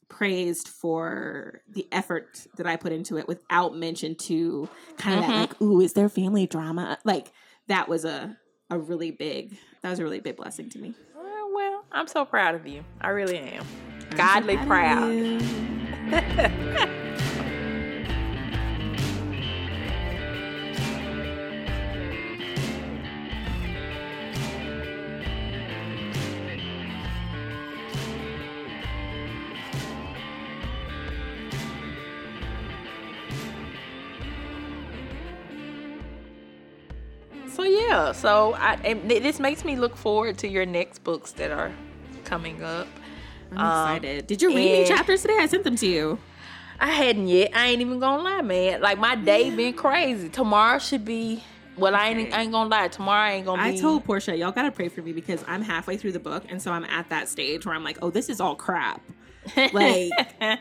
[0.10, 5.28] praised for the effort that I put into it without mention to kind of Mhm.
[5.28, 6.98] that like, ooh, is there family drama?
[7.04, 7.32] Like
[7.68, 8.38] that was a
[8.70, 10.94] a really big that was a really big blessing to me.
[11.16, 12.84] Well, well, I'm so proud of you.
[13.02, 13.66] I really am.
[14.12, 15.44] I'm Godly proud.
[37.98, 38.76] yeah, so I
[39.06, 41.72] this makes me look forward to your next books that are
[42.26, 42.88] coming up.
[43.52, 44.28] I'm Um, excited.
[44.28, 45.38] Did you read any and- chapters today?
[45.40, 46.20] I sent them to you.
[46.80, 47.52] I hadn't yet.
[47.56, 48.82] I ain't even gonna lie, man.
[48.82, 50.30] Like my day been crazy.
[50.30, 51.44] Tomorrow should be.
[51.76, 52.34] Well, I ain't.
[52.34, 52.88] I ain't gonna lie.
[52.88, 53.78] Tomorrow ain't gonna Be...
[53.78, 56.62] I told Portia, y'all gotta pray for me because I'm halfway through the book, and
[56.62, 59.02] so I'm at that stage where I'm like, oh, this is all crap.
[59.74, 60.12] Like,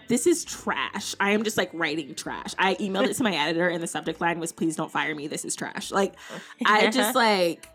[0.08, 1.14] this is trash.
[1.20, 2.54] I am just like writing trash.
[2.58, 5.26] I emailed it to my editor, and the subject line was, please don't fire me.
[5.26, 5.90] This is trash.
[5.90, 6.14] Like,
[6.64, 7.70] I just like.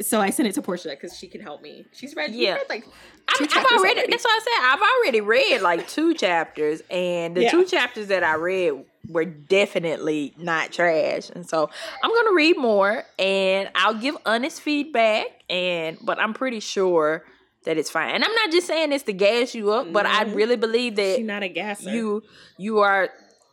[0.00, 1.84] So I sent it to Portia because she can help me.
[1.92, 2.54] She's read, Yeah.
[2.54, 2.86] read like
[3.28, 4.10] I've, I've already, already.
[4.10, 4.72] That's what I said.
[4.72, 7.50] I've already read like two chapters, and the Yeah.
[7.50, 11.28] two chapters that I read were definitely not trash.
[11.28, 11.68] And so
[12.02, 15.26] I'm gonna read more, and I'll give honest feedback.
[15.50, 17.22] And but I'm pretty sure
[17.64, 18.14] that it's fine.
[18.14, 21.16] And I'm not just saying this to gas you up, but I really believe that
[21.16, 21.90] She's not a gasser.
[21.90, 22.22] you
[22.58, 23.10] you are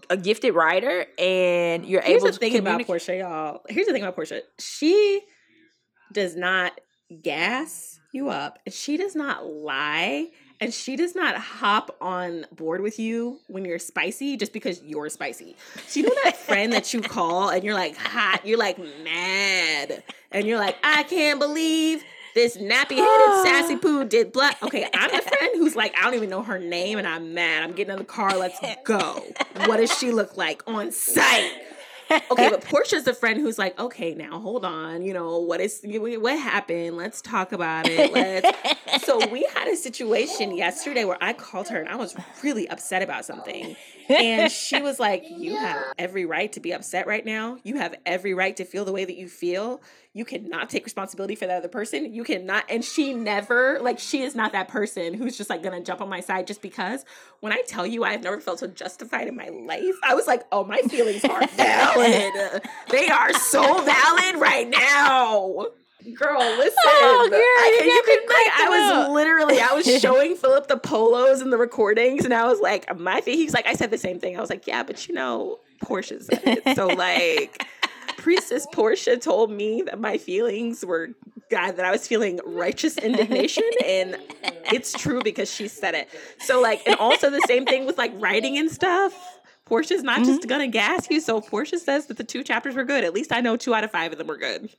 [0.10, 2.86] a gifted writer, and you're Here's able the to thing about.
[2.86, 3.62] Portia, y'all.
[3.70, 4.42] Here's the thing about Portia.
[4.60, 5.22] She
[6.12, 6.74] does not
[7.22, 8.60] gas you up.
[8.70, 10.28] She does not lie.
[10.60, 15.10] And she does not hop on board with you when you're spicy just because you're
[15.10, 15.56] spicy.
[15.88, 20.04] So you know that friend that you call and you're like hot, you're like mad,
[20.32, 22.04] and you're like, I can't believe
[22.34, 24.52] this nappy headed sassy poo did blah.
[24.64, 27.64] Okay, I'm the friend who's like, I don't even know her name and I'm mad.
[27.64, 29.24] I'm getting in the car, let's go.
[29.66, 31.52] What does she look like on site?
[32.32, 35.82] Okay, but Portia's the friend who's like, okay, now hold on, you know, what is
[35.84, 36.98] what happened?
[36.98, 38.12] Let's talk about it.
[38.14, 39.04] Let's.
[39.06, 43.02] so we had a situation yesterday where I called her and I was really upset
[43.02, 43.76] about something,
[44.10, 47.58] and she was like, "You have every right to be upset right now.
[47.64, 49.82] You have every right to feel the way that you feel.
[50.14, 52.14] You cannot take responsibility for that other person.
[52.14, 55.82] You cannot." And she never, like, she is not that person who's just like gonna
[55.82, 57.06] jump on my side just because.
[57.40, 59.96] When I tell you, I have never felt so justified in my life.
[60.04, 61.42] I was like, "Oh, my feelings are
[62.02, 62.64] valid.
[62.90, 65.68] they are so valid right now."
[66.16, 66.74] Girl, listen.
[66.84, 69.12] Oh, girl, I, you you could like, I was up.
[69.12, 73.22] literally, I was showing Philip the polos and the recordings, and I was like, my
[73.22, 73.36] feet.
[73.36, 74.36] He's like, I said the same thing.
[74.36, 76.64] I was like, yeah, but you know, said it.
[76.76, 77.68] So like,
[78.18, 81.10] Priestess Portia told me that my feelings were
[81.52, 84.18] God, that I was feeling righteous indignation, and
[84.72, 86.10] it's true because she said it.
[86.40, 89.40] So like, and also the same thing with like writing and stuff.
[89.72, 91.22] Portia's not just gonna gas you.
[91.22, 93.06] So Portia says that the two chapters were good.
[93.06, 94.70] At least I know two out of five of them were good.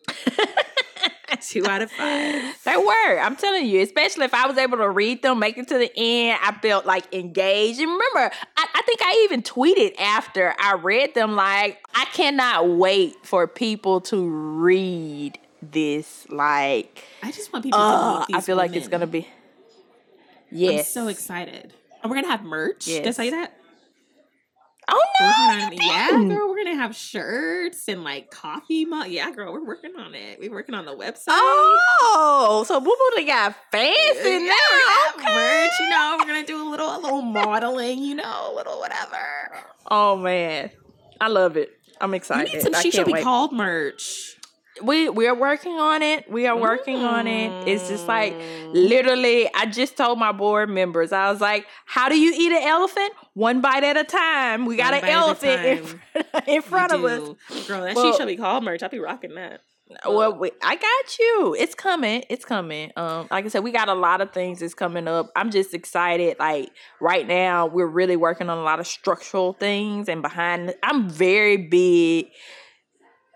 [1.40, 2.62] two out of five.
[2.62, 3.18] They were.
[3.18, 5.90] I'm telling you, especially if I was able to read them, make it to the
[5.96, 7.80] end, I felt like engaged.
[7.80, 12.68] And remember, I, I think I even tweeted after I read them, like, I cannot
[12.68, 16.26] wait for people to read this.
[16.28, 19.20] Like, I just want people to uh, I feel like it's gonna be.
[19.20, 20.92] I'm Yes.
[20.92, 21.72] so excited.
[22.02, 22.84] And we're gonna have merch.
[22.84, 23.56] Did I say that?
[24.88, 25.70] Oh no!
[25.70, 29.08] gonna, yeah, girl, we're gonna have shirts and like coffee mug.
[29.08, 30.40] Yeah, girl, we're working on it.
[30.40, 31.28] We're working on the website.
[31.28, 35.12] Oh, so Boo Boo they got fancy Yeah, now.
[35.14, 35.34] Okay.
[35.34, 38.78] merch, you know, we're gonna do a little a little modeling, you know, a little
[38.80, 39.18] whatever.
[39.90, 40.70] Oh man,
[41.20, 41.70] I love it.
[42.00, 42.50] I'm excited.
[42.50, 43.22] We need some she should be wait.
[43.24, 44.36] called merch.
[44.82, 46.30] We we're working on it.
[46.30, 47.68] We are working on it.
[47.68, 48.70] It's just like Mm.
[48.72, 49.50] literally.
[49.54, 51.12] I just told my board members.
[51.12, 53.12] I was like, "How do you eat an elephant?
[53.34, 54.64] One bite at a time.
[54.64, 57.20] We got One an bite at a elephant in, front- in front of us."
[57.50, 57.66] us.
[57.68, 58.82] Girl, that Well- she should be called merch.
[58.82, 59.60] I'll be rocking that.
[60.08, 61.54] Well, we, I got you.
[61.58, 62.24] It's coming.
[62.30, 62.92] It's coming.
[62.96, 65.30] Um, like I said, we got a lot of things that's coming up.
[65.36, 66.38] I'm just excited.
[66.38, 70.74] Like right now, we're really working on a lot of structural things and behind.
[70.82, 72.28] I'm very big.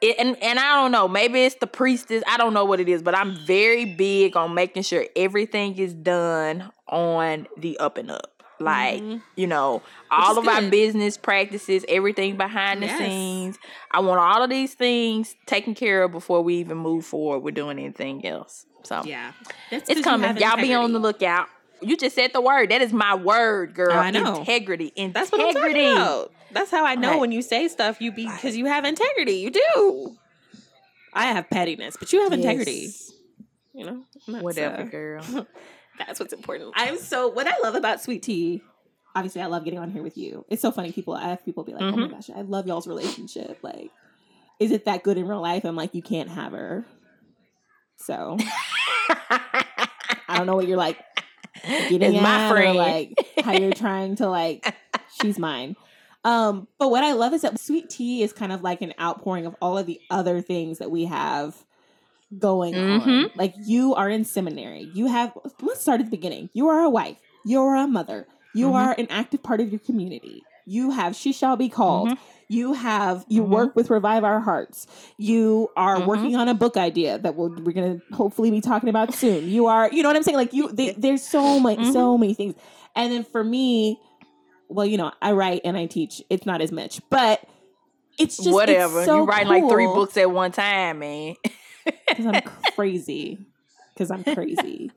[0.07, 1.09] It, and and I don't know.
[1.09, 2.23] Maybe it's the priestess.
[2.27, 5.93] I don't know what it is, but I'm very big on making sure everything is
[5.93, 8.33] done on the up and up.
[8.59, 9.23] Like Mhm.
[9.37, 12.99] you know, all of our business practices, everything behind the Yes.
[12.99, 13.59] scenes.
[13.91, 17.55] I want all of these things taken care of before we even move forward with
[17.55, 18.65] doing anything else.
[18.85, 19.33] So Yeah.
[19.71, 20.37] That's it's coming.
[20.39, 21.49] Y'all be on the lookout.
[21.83, 22.71] You just said the word.
[22.71, 23.93] That is my word, girl.
[23.93, 24.37] I know.
[24.39, 24.93] Integrity.
[24.97, 25.13] Integrity.
[25.13, 26.33] That's what I'm talking about.
[26.57, 27.21] That's how I know Right.
[27.21, 29.35] when you say stuff, you be because you have integrity.
[29.37, 30.17] You do.
[31.13, 32.73] I have pettiness, but you have integrity.
[32.87, 33.13] Yes.
[33.75, 35.47] You know, that's, Whatever, uh, girl.
[35.99, 36.73] That's what's important.
[36.77, 38.63] I'm so what I love about Sweet Tea.
[39.15, 40.45] Obviously, I love getting on here with you.
[40.51, 40.93] It's so funny.
[40.93, 43.91] People, I have people be like, "Oh my gosh, I love y'all's relationship." Like,
[44.61, 45.65] is it that good in real life?
[45.65, 46.85] I'm like, you can't have her.
[47.99, 48.37] So
[49.19, 50.99] I don't know what you're like
[51.65, 52.77] getting It's at, my or, friend.
[52.77, 54.75] like how you're trying to like
[55.21, 55.77] she's mine.
[56.27, 59.47] Um, but what I love is that sweet tea is kind of like an outpouring
[59.47, 61.65] of all of the other things that we have
[62.37, 63.01] going on.
[63.01, 63.31] Mhm.
[63.37, 64.91] Like you are in seminary.
[64.93, 66.51] You have let's start at the beginning.
[66.53, 67.19] You are a wife.
[67.45, 68.27] You are a mother.
[68.55, 68.75] You Mhm.
[68.75, 70.43] are an active part of your community.
[70.67, 72.09] You have she shall be called.
[72.09, 72.19] Mhm.
[72.49, 73.49] You have you Mhm.
[73.49, 74.89] work with Revive Our Hearts.
[75.19, 76.07] You are Mhm.
[76.07, 79.49] working on a book idea that we'll, we're gonna hopefully be talking about soon.
[79.49, 80.37] You are, you know what I'm saying?
[80.37, 81.93] Like you, they, there's so much, Mm-hmm.
[81.93, 82.55] so many things.
[82.97, 84.01] And then for me,
[84.69, 86.23] well, you know, I write and I teach.
[86.31, 87.41] It's not as much, but
[88.19, 88.99] it's just Whatever.
[88.99, 91.37] It's so you write like three books at one time, man.
[92.09, 92.43] because I'm
[92.75, 93.39] crazy.
[93.95, 94.91] Because I'm crazy.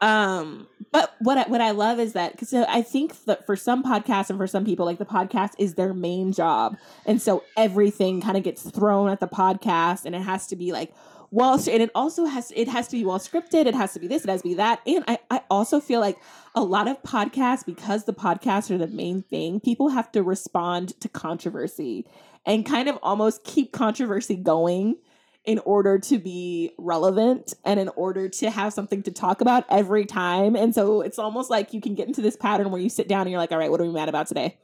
[0.00, 3.82] um, but what I, what I love is that because I think that for some
[3.82, 8.20] podcasts and for some people, like the podcast is their main job, and so everything
[8.20, 10.94] kind of gets thrown at the podcast, and it has to be like
[11.30, 13.66] well, and it also has it has to be well scripted.
[13.66, 14.24] It has to be this.
[14.24, 14.80] It has to be that.
[14.86, 16.18] And I I also feel like
[16.54, 19.60] a lot of podcasts because the podcasts are the main thing.
[19.60, 22.06] People have to respond to controversy
[22.46, 24.96] and kind of almost keep controversy going
[25.44, 30.04] in order to be relevant and in order to have something to talk about every
[30.04, 30.54] time.
[30.54, 33.22] And so it's almost like you can get into this pattern where you sit down
[33.22, 34.58] and you're like, all right, what are we mad about today?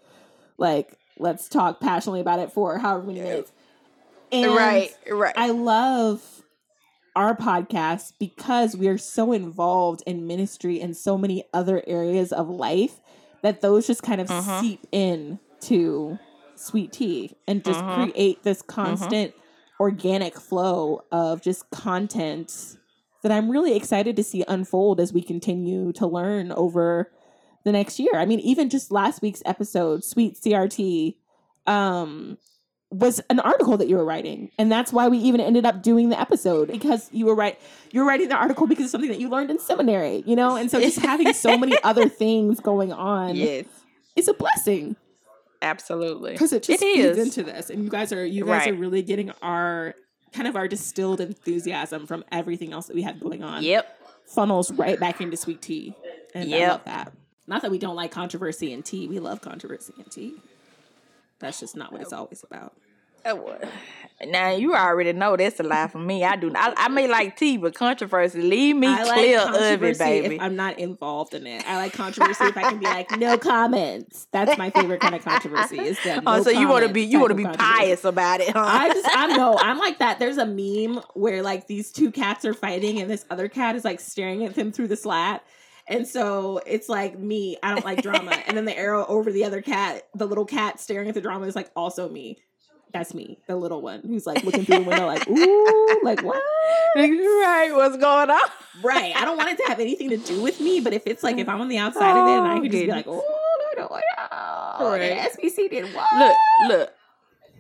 [0.58, 3.52] Like, let's talk passionately about it for however many minutes.
[4.30, 5.34] And right, right.
[5.36, 6.43] I love
[7.16, 12.48] our podcast because we are so involved in ministry and so many other areas of
[12.48, 13.00] life
[13.42, 14.60] that those just kind of Mhm.
[14.60, 16.18] seep in to
[16.56, 17.94] sweet tea and just Mhm.
[18.12, 19.32] create this constant
[19.80, 22.76] organic flow of just content
[23.22, 27.10] that I'm really excited to see unfold as we continue to learn over
[27.64, 28.12] the next year.
[28.14, 31.16] I mean, even just last week's episode, Sweet CRT,
[31.66, 32.38] um,
[32.98, 36.08] was an article that you were writing, and that's why we even ended up doing
[36.10, 37.58] the episode because you were right.
[37.92, 40.56] You were writing the article because of something that you learned in seminary, you know,
[40.56, 43.66] and so just having so many other things going on yes,
[44.16, 44.96] is a blessing
[45.62, 46.32] absolutely.
[46.32, 47.26] because it just It feeds is.
[47.26, 48.72] into this, and you guys are you guys Right.
[48.74, 49.94] are really getting our
[50.32, 53.62] kind of our distilled enthusiasm from everything else that we had going on.
[53.62, 53.86] Yep.
[54.26, 55.94] funnels right back into sweet tea,
[56.34, 56.68] and I Yep.
[56.70, 57.12] love that.
[57.46, 60.34] Not that we don't like controversy in tea; we love controversy in tea.
[61.40, 62.72] That's just not what it's always about.
[64.26, 66.24] Now you already know that's a lie for me.
[66.24, 66.52] I do.
[66.54, 70.36] I, I may like tea, but controversy, leave me I like clear of it, baby.
[70.36, 71.66] if I'm not involved in it.
[71.66, 74.28] I like controversy if I can be like, no comments.
[74.30, 75.78] That's my favorite kind of controversy.
[75.80, 78.40] Is the oh, no so you want to be you want to be pious about
[78.40, 78.64] it, huh?
[78.64, 80.18] I just I know I'm like that.
[80.18, 83.84] There's a meme where like these two cats are fighting and this other cat is
[83.84, 85.44] like staring at them through the slat.
[85.86, 88.30] And so it's like me, I don't like drama.
[88.46, 91.46] and then the arrow over the other cat, the little cat staring at the drama
[91.46, 92.38] is like also me.
[92.94, 96.36] That's me, the little one who's like looking through the window, like, ooh, like what?
[96.96, 98.40] right, what's going on?
[98.84, 99.12] Right.
[99.16, 101.36] I don't want it to have anything to do with me, but if it's like
[101.38, 103.14] if I'm on the outside of it and I Oh, can just be like, oh,
[103.76, 105.30] no, no, no, Right.
[105.34, 106.06] the SBC did what?
[106.16, 106.36] Look,
[106.68, 106.92] look.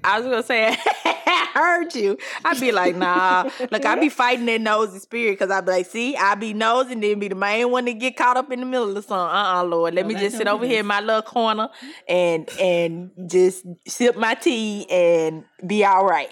[0.04, 2.18] I was gonna say I heard you.
[2.44, 3.48] I'd be like, nah.
[3.70, 6.92] Look, I'd be fighting that nosy spirit because I'd be like, see, I'd be nosy
[6.92, 9.16] and then be the main one to get caught up in the middle of something.
[9.36, 9.94] Uh uh Lord.
[9.94, 11.68] Let No, me just sit over here in my little corner
[12.08, 16.30] and and just sip my tea and be all right.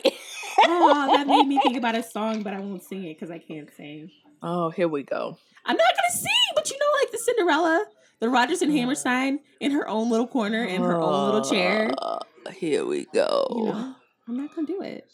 [0.65, 3.39] oh, that made me think about a song, but I won't sing it because I
[3.39, 4.11] can't sing.
[4.43, 5.39] oh, here we go.
[5.65, 7.87] I'm not gonna sing, but you know, like the Cinderella,
[8.21, 11.93] the Rodgers and Hammerstein in her own little corner in her own little chair.
[12.51, 13.47] Here we go.
[13.51, 13.95] You know,
[14.29, 15.07] I'm not gonna do it.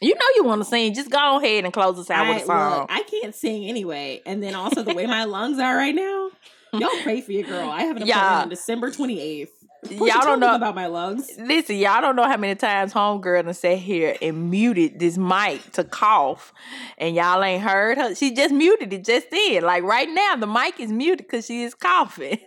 [0.00, 0.92] You know you want to sing.
[0.94, 2.80] Just go ahead and close us out I, with a song.
[2.80, 4.20] look, I can't sing anyway.
[4.26, 6.30] And then also the way my lungs are right now,
[6.72, 7.70] y'all pray for your girl.
[7.70, 8.42] I have an appointment Yeah.
[8.42, 9.48] on December 28th.
[9.90, 11.30] Y'all don't know- about my lungs.
[11.38, 15.60] Listen, y'all don't know how many times homegirl done sat here and muted this mic
[15.72, 16.54] to cough,
[16.96, 18.14] and y'all ain't heard her.
[18.14, 19.62] She just muted it just then.
[19.62, 22.38] Like right now, the mic is muted because she is coughing.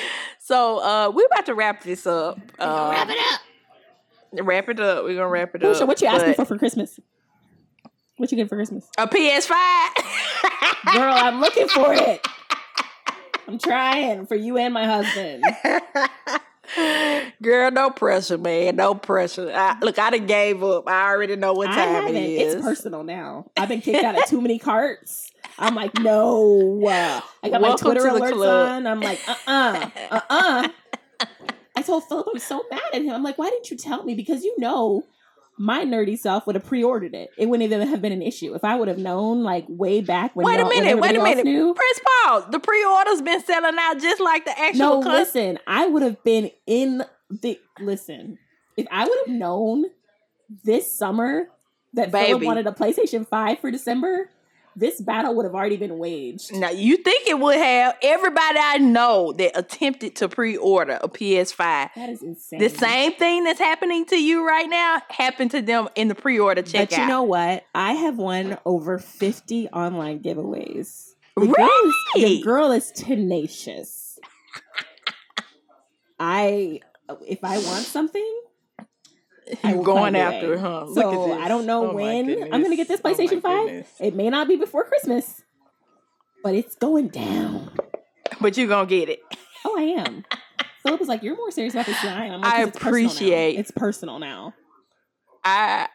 [0.40, 2.38] so uh we're about to wrap this up.
[2.58, 3.40] Uh, Wrap it up.
[4.32, 5.04] Wrap it up.
[5.04, 5.88] We're gonna wrap it Portia, up.
[5.88, 6.98] what you asking But- for for Christmas?
[8.16, 8.88] What you getting for Christmas?
[8.96, 9.50] A PS5.
[10.94, 12.26] Girl, I'm looking for it.
[13.46, 15.44] I'm trying for you and my husband.
[17.42, 18.76] Girl, no pressure, man.
[18.76, 19.52] No pressure.
[19.54, 20.88] I, look, I done gave up.
[20.88, 22.54] I already know what time it is.
[22.54, 23.50] It's personal now.
[23.56, 25.30] I've been kicked out of too many carts.
[25.58, 26.82] I'm like, no.
[27.42, 28.86] I got my Twitter alerts on.
[28.86, 30.68] I'm like, uh uh-uh, uh, uh
[31.86, 33.12] Told Philip I was so mad at him.
[33.12, 34.14] I'm like, why didn't you tell me?
[34.14, 35.04] Because you know,
[35.58, 37.30] my nerdy self would have pre-ordered it.
[37.38, 40.34] It wouldn't even have been an issue if I would have known, like way back
[40.36, 40.46] when.
[40.46, 40.98] Wait a minute.
[40.98, 41.44] Wait a minute.
[41.44, 41.74] Knew.
[41.74, 42.44] Press pause.
[42.50, 45.00] The pre-order's been selling out just like the actual.
[45.02, 45.58] No, listen.
[45.66, 48.38] I would have been in the listen.
[48.76, 49.86] If I would have known
[50.64, 51.48] this summer
[51.94, 54.30] that Philip wanted a PlayStation Five for December,
[54.76, 56.54] this battle would have already been waged.
[56.54, 61.56] Now you think it would have everybody I know that attempted to pre-order a PS5.
[61.96, 62.58] That is insane.
[62.60, 66.62] The same thing that's happening to you right now happened to them in the pre-order
[66.62, 66.90] checkout.
[66.90, 67.64] But you know what?
[67.74, 71.14] I have won over fifty online giveaways.
[71.36, 72.36] The girl is, Really?
[72.36, 74.18] the girl is tenacious.
[76.18, 76.80] I,
[77.26, 78.40] if I want something,
[79.62, 80.84] I you will going after it, huh?
[80.86, 81.44] Look So at this.
[81.44, 82.30] I don't know Oh when.
[82.52, 83.86] I'm going to get this Oh PlayStation Five.
[84.00, 85.42] It may not be before Christmas,
[86.42, 87.70] but it's going down.
[88.40, 89.20] But you're gonna get it.
[89.64, 90.24] Oh, I am.
[90.82, 92.68] Philip was like, "You're more serious about this than I am." I'm like, I 'Cause
[92.68, 93.10] it's personal now.
[93.12, 94.54] appreciate- It's personal now.
[95.44, 95.88] I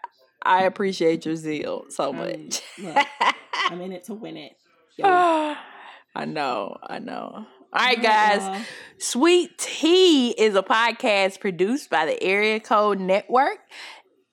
[0.44, 2.62] I appreciate your zeal so Um, much.
[2.80, 2.98] look,
[3.70, 4.54] I'm in it to win it.
[5.04, 7.46] I know, I know.
[7.74, 8.66] All right, guys.
[8.98, 13.60] Sweet Tea is a podcast produced by the Area Code Network.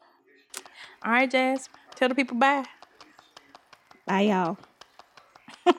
[1.03, 1.69] All right, Jazz.
[1.95, 2.65] Tell the people bye.
[4.07, 4.59] Bye, y'all.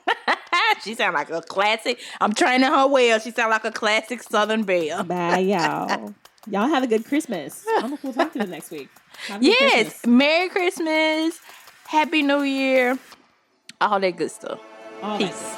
[0.84, 1.99] she sound like a classic.
[2.20, 3.20] I'm training her well.
[3.20, 5.04] She sound like a classic Southern belle.
[5.04, 6.14] Bye, y'all.
[6.49, 7.66] y'all have a good Christmas.
[7.78, 8.89] I don't know if we'll talk to you next week.
[9.28, 9.74] Have a good Yes.
[9.84, 10.06] Christmas.
[10.08, 11.39] Merry Christmas.
[11.91, 12.97] Happy New Year.
[13.81, 14.61] All that good stuff.
[15.03, 15.57] All Peace.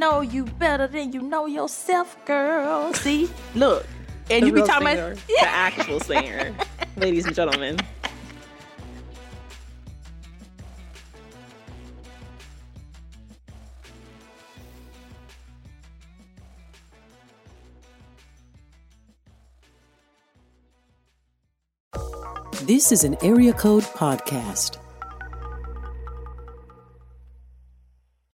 [0.00, 2.92] Know you better than you know yourself, girl.
[2.94, 3.28] See?
[3.54, 3.86] Look.
[4.30, 6.54] And you be talking singer, about the actual singer,
[6.96, 7.76] ladies and gentlemen.
[22.62, 24.78] This is an Area Code Podcast.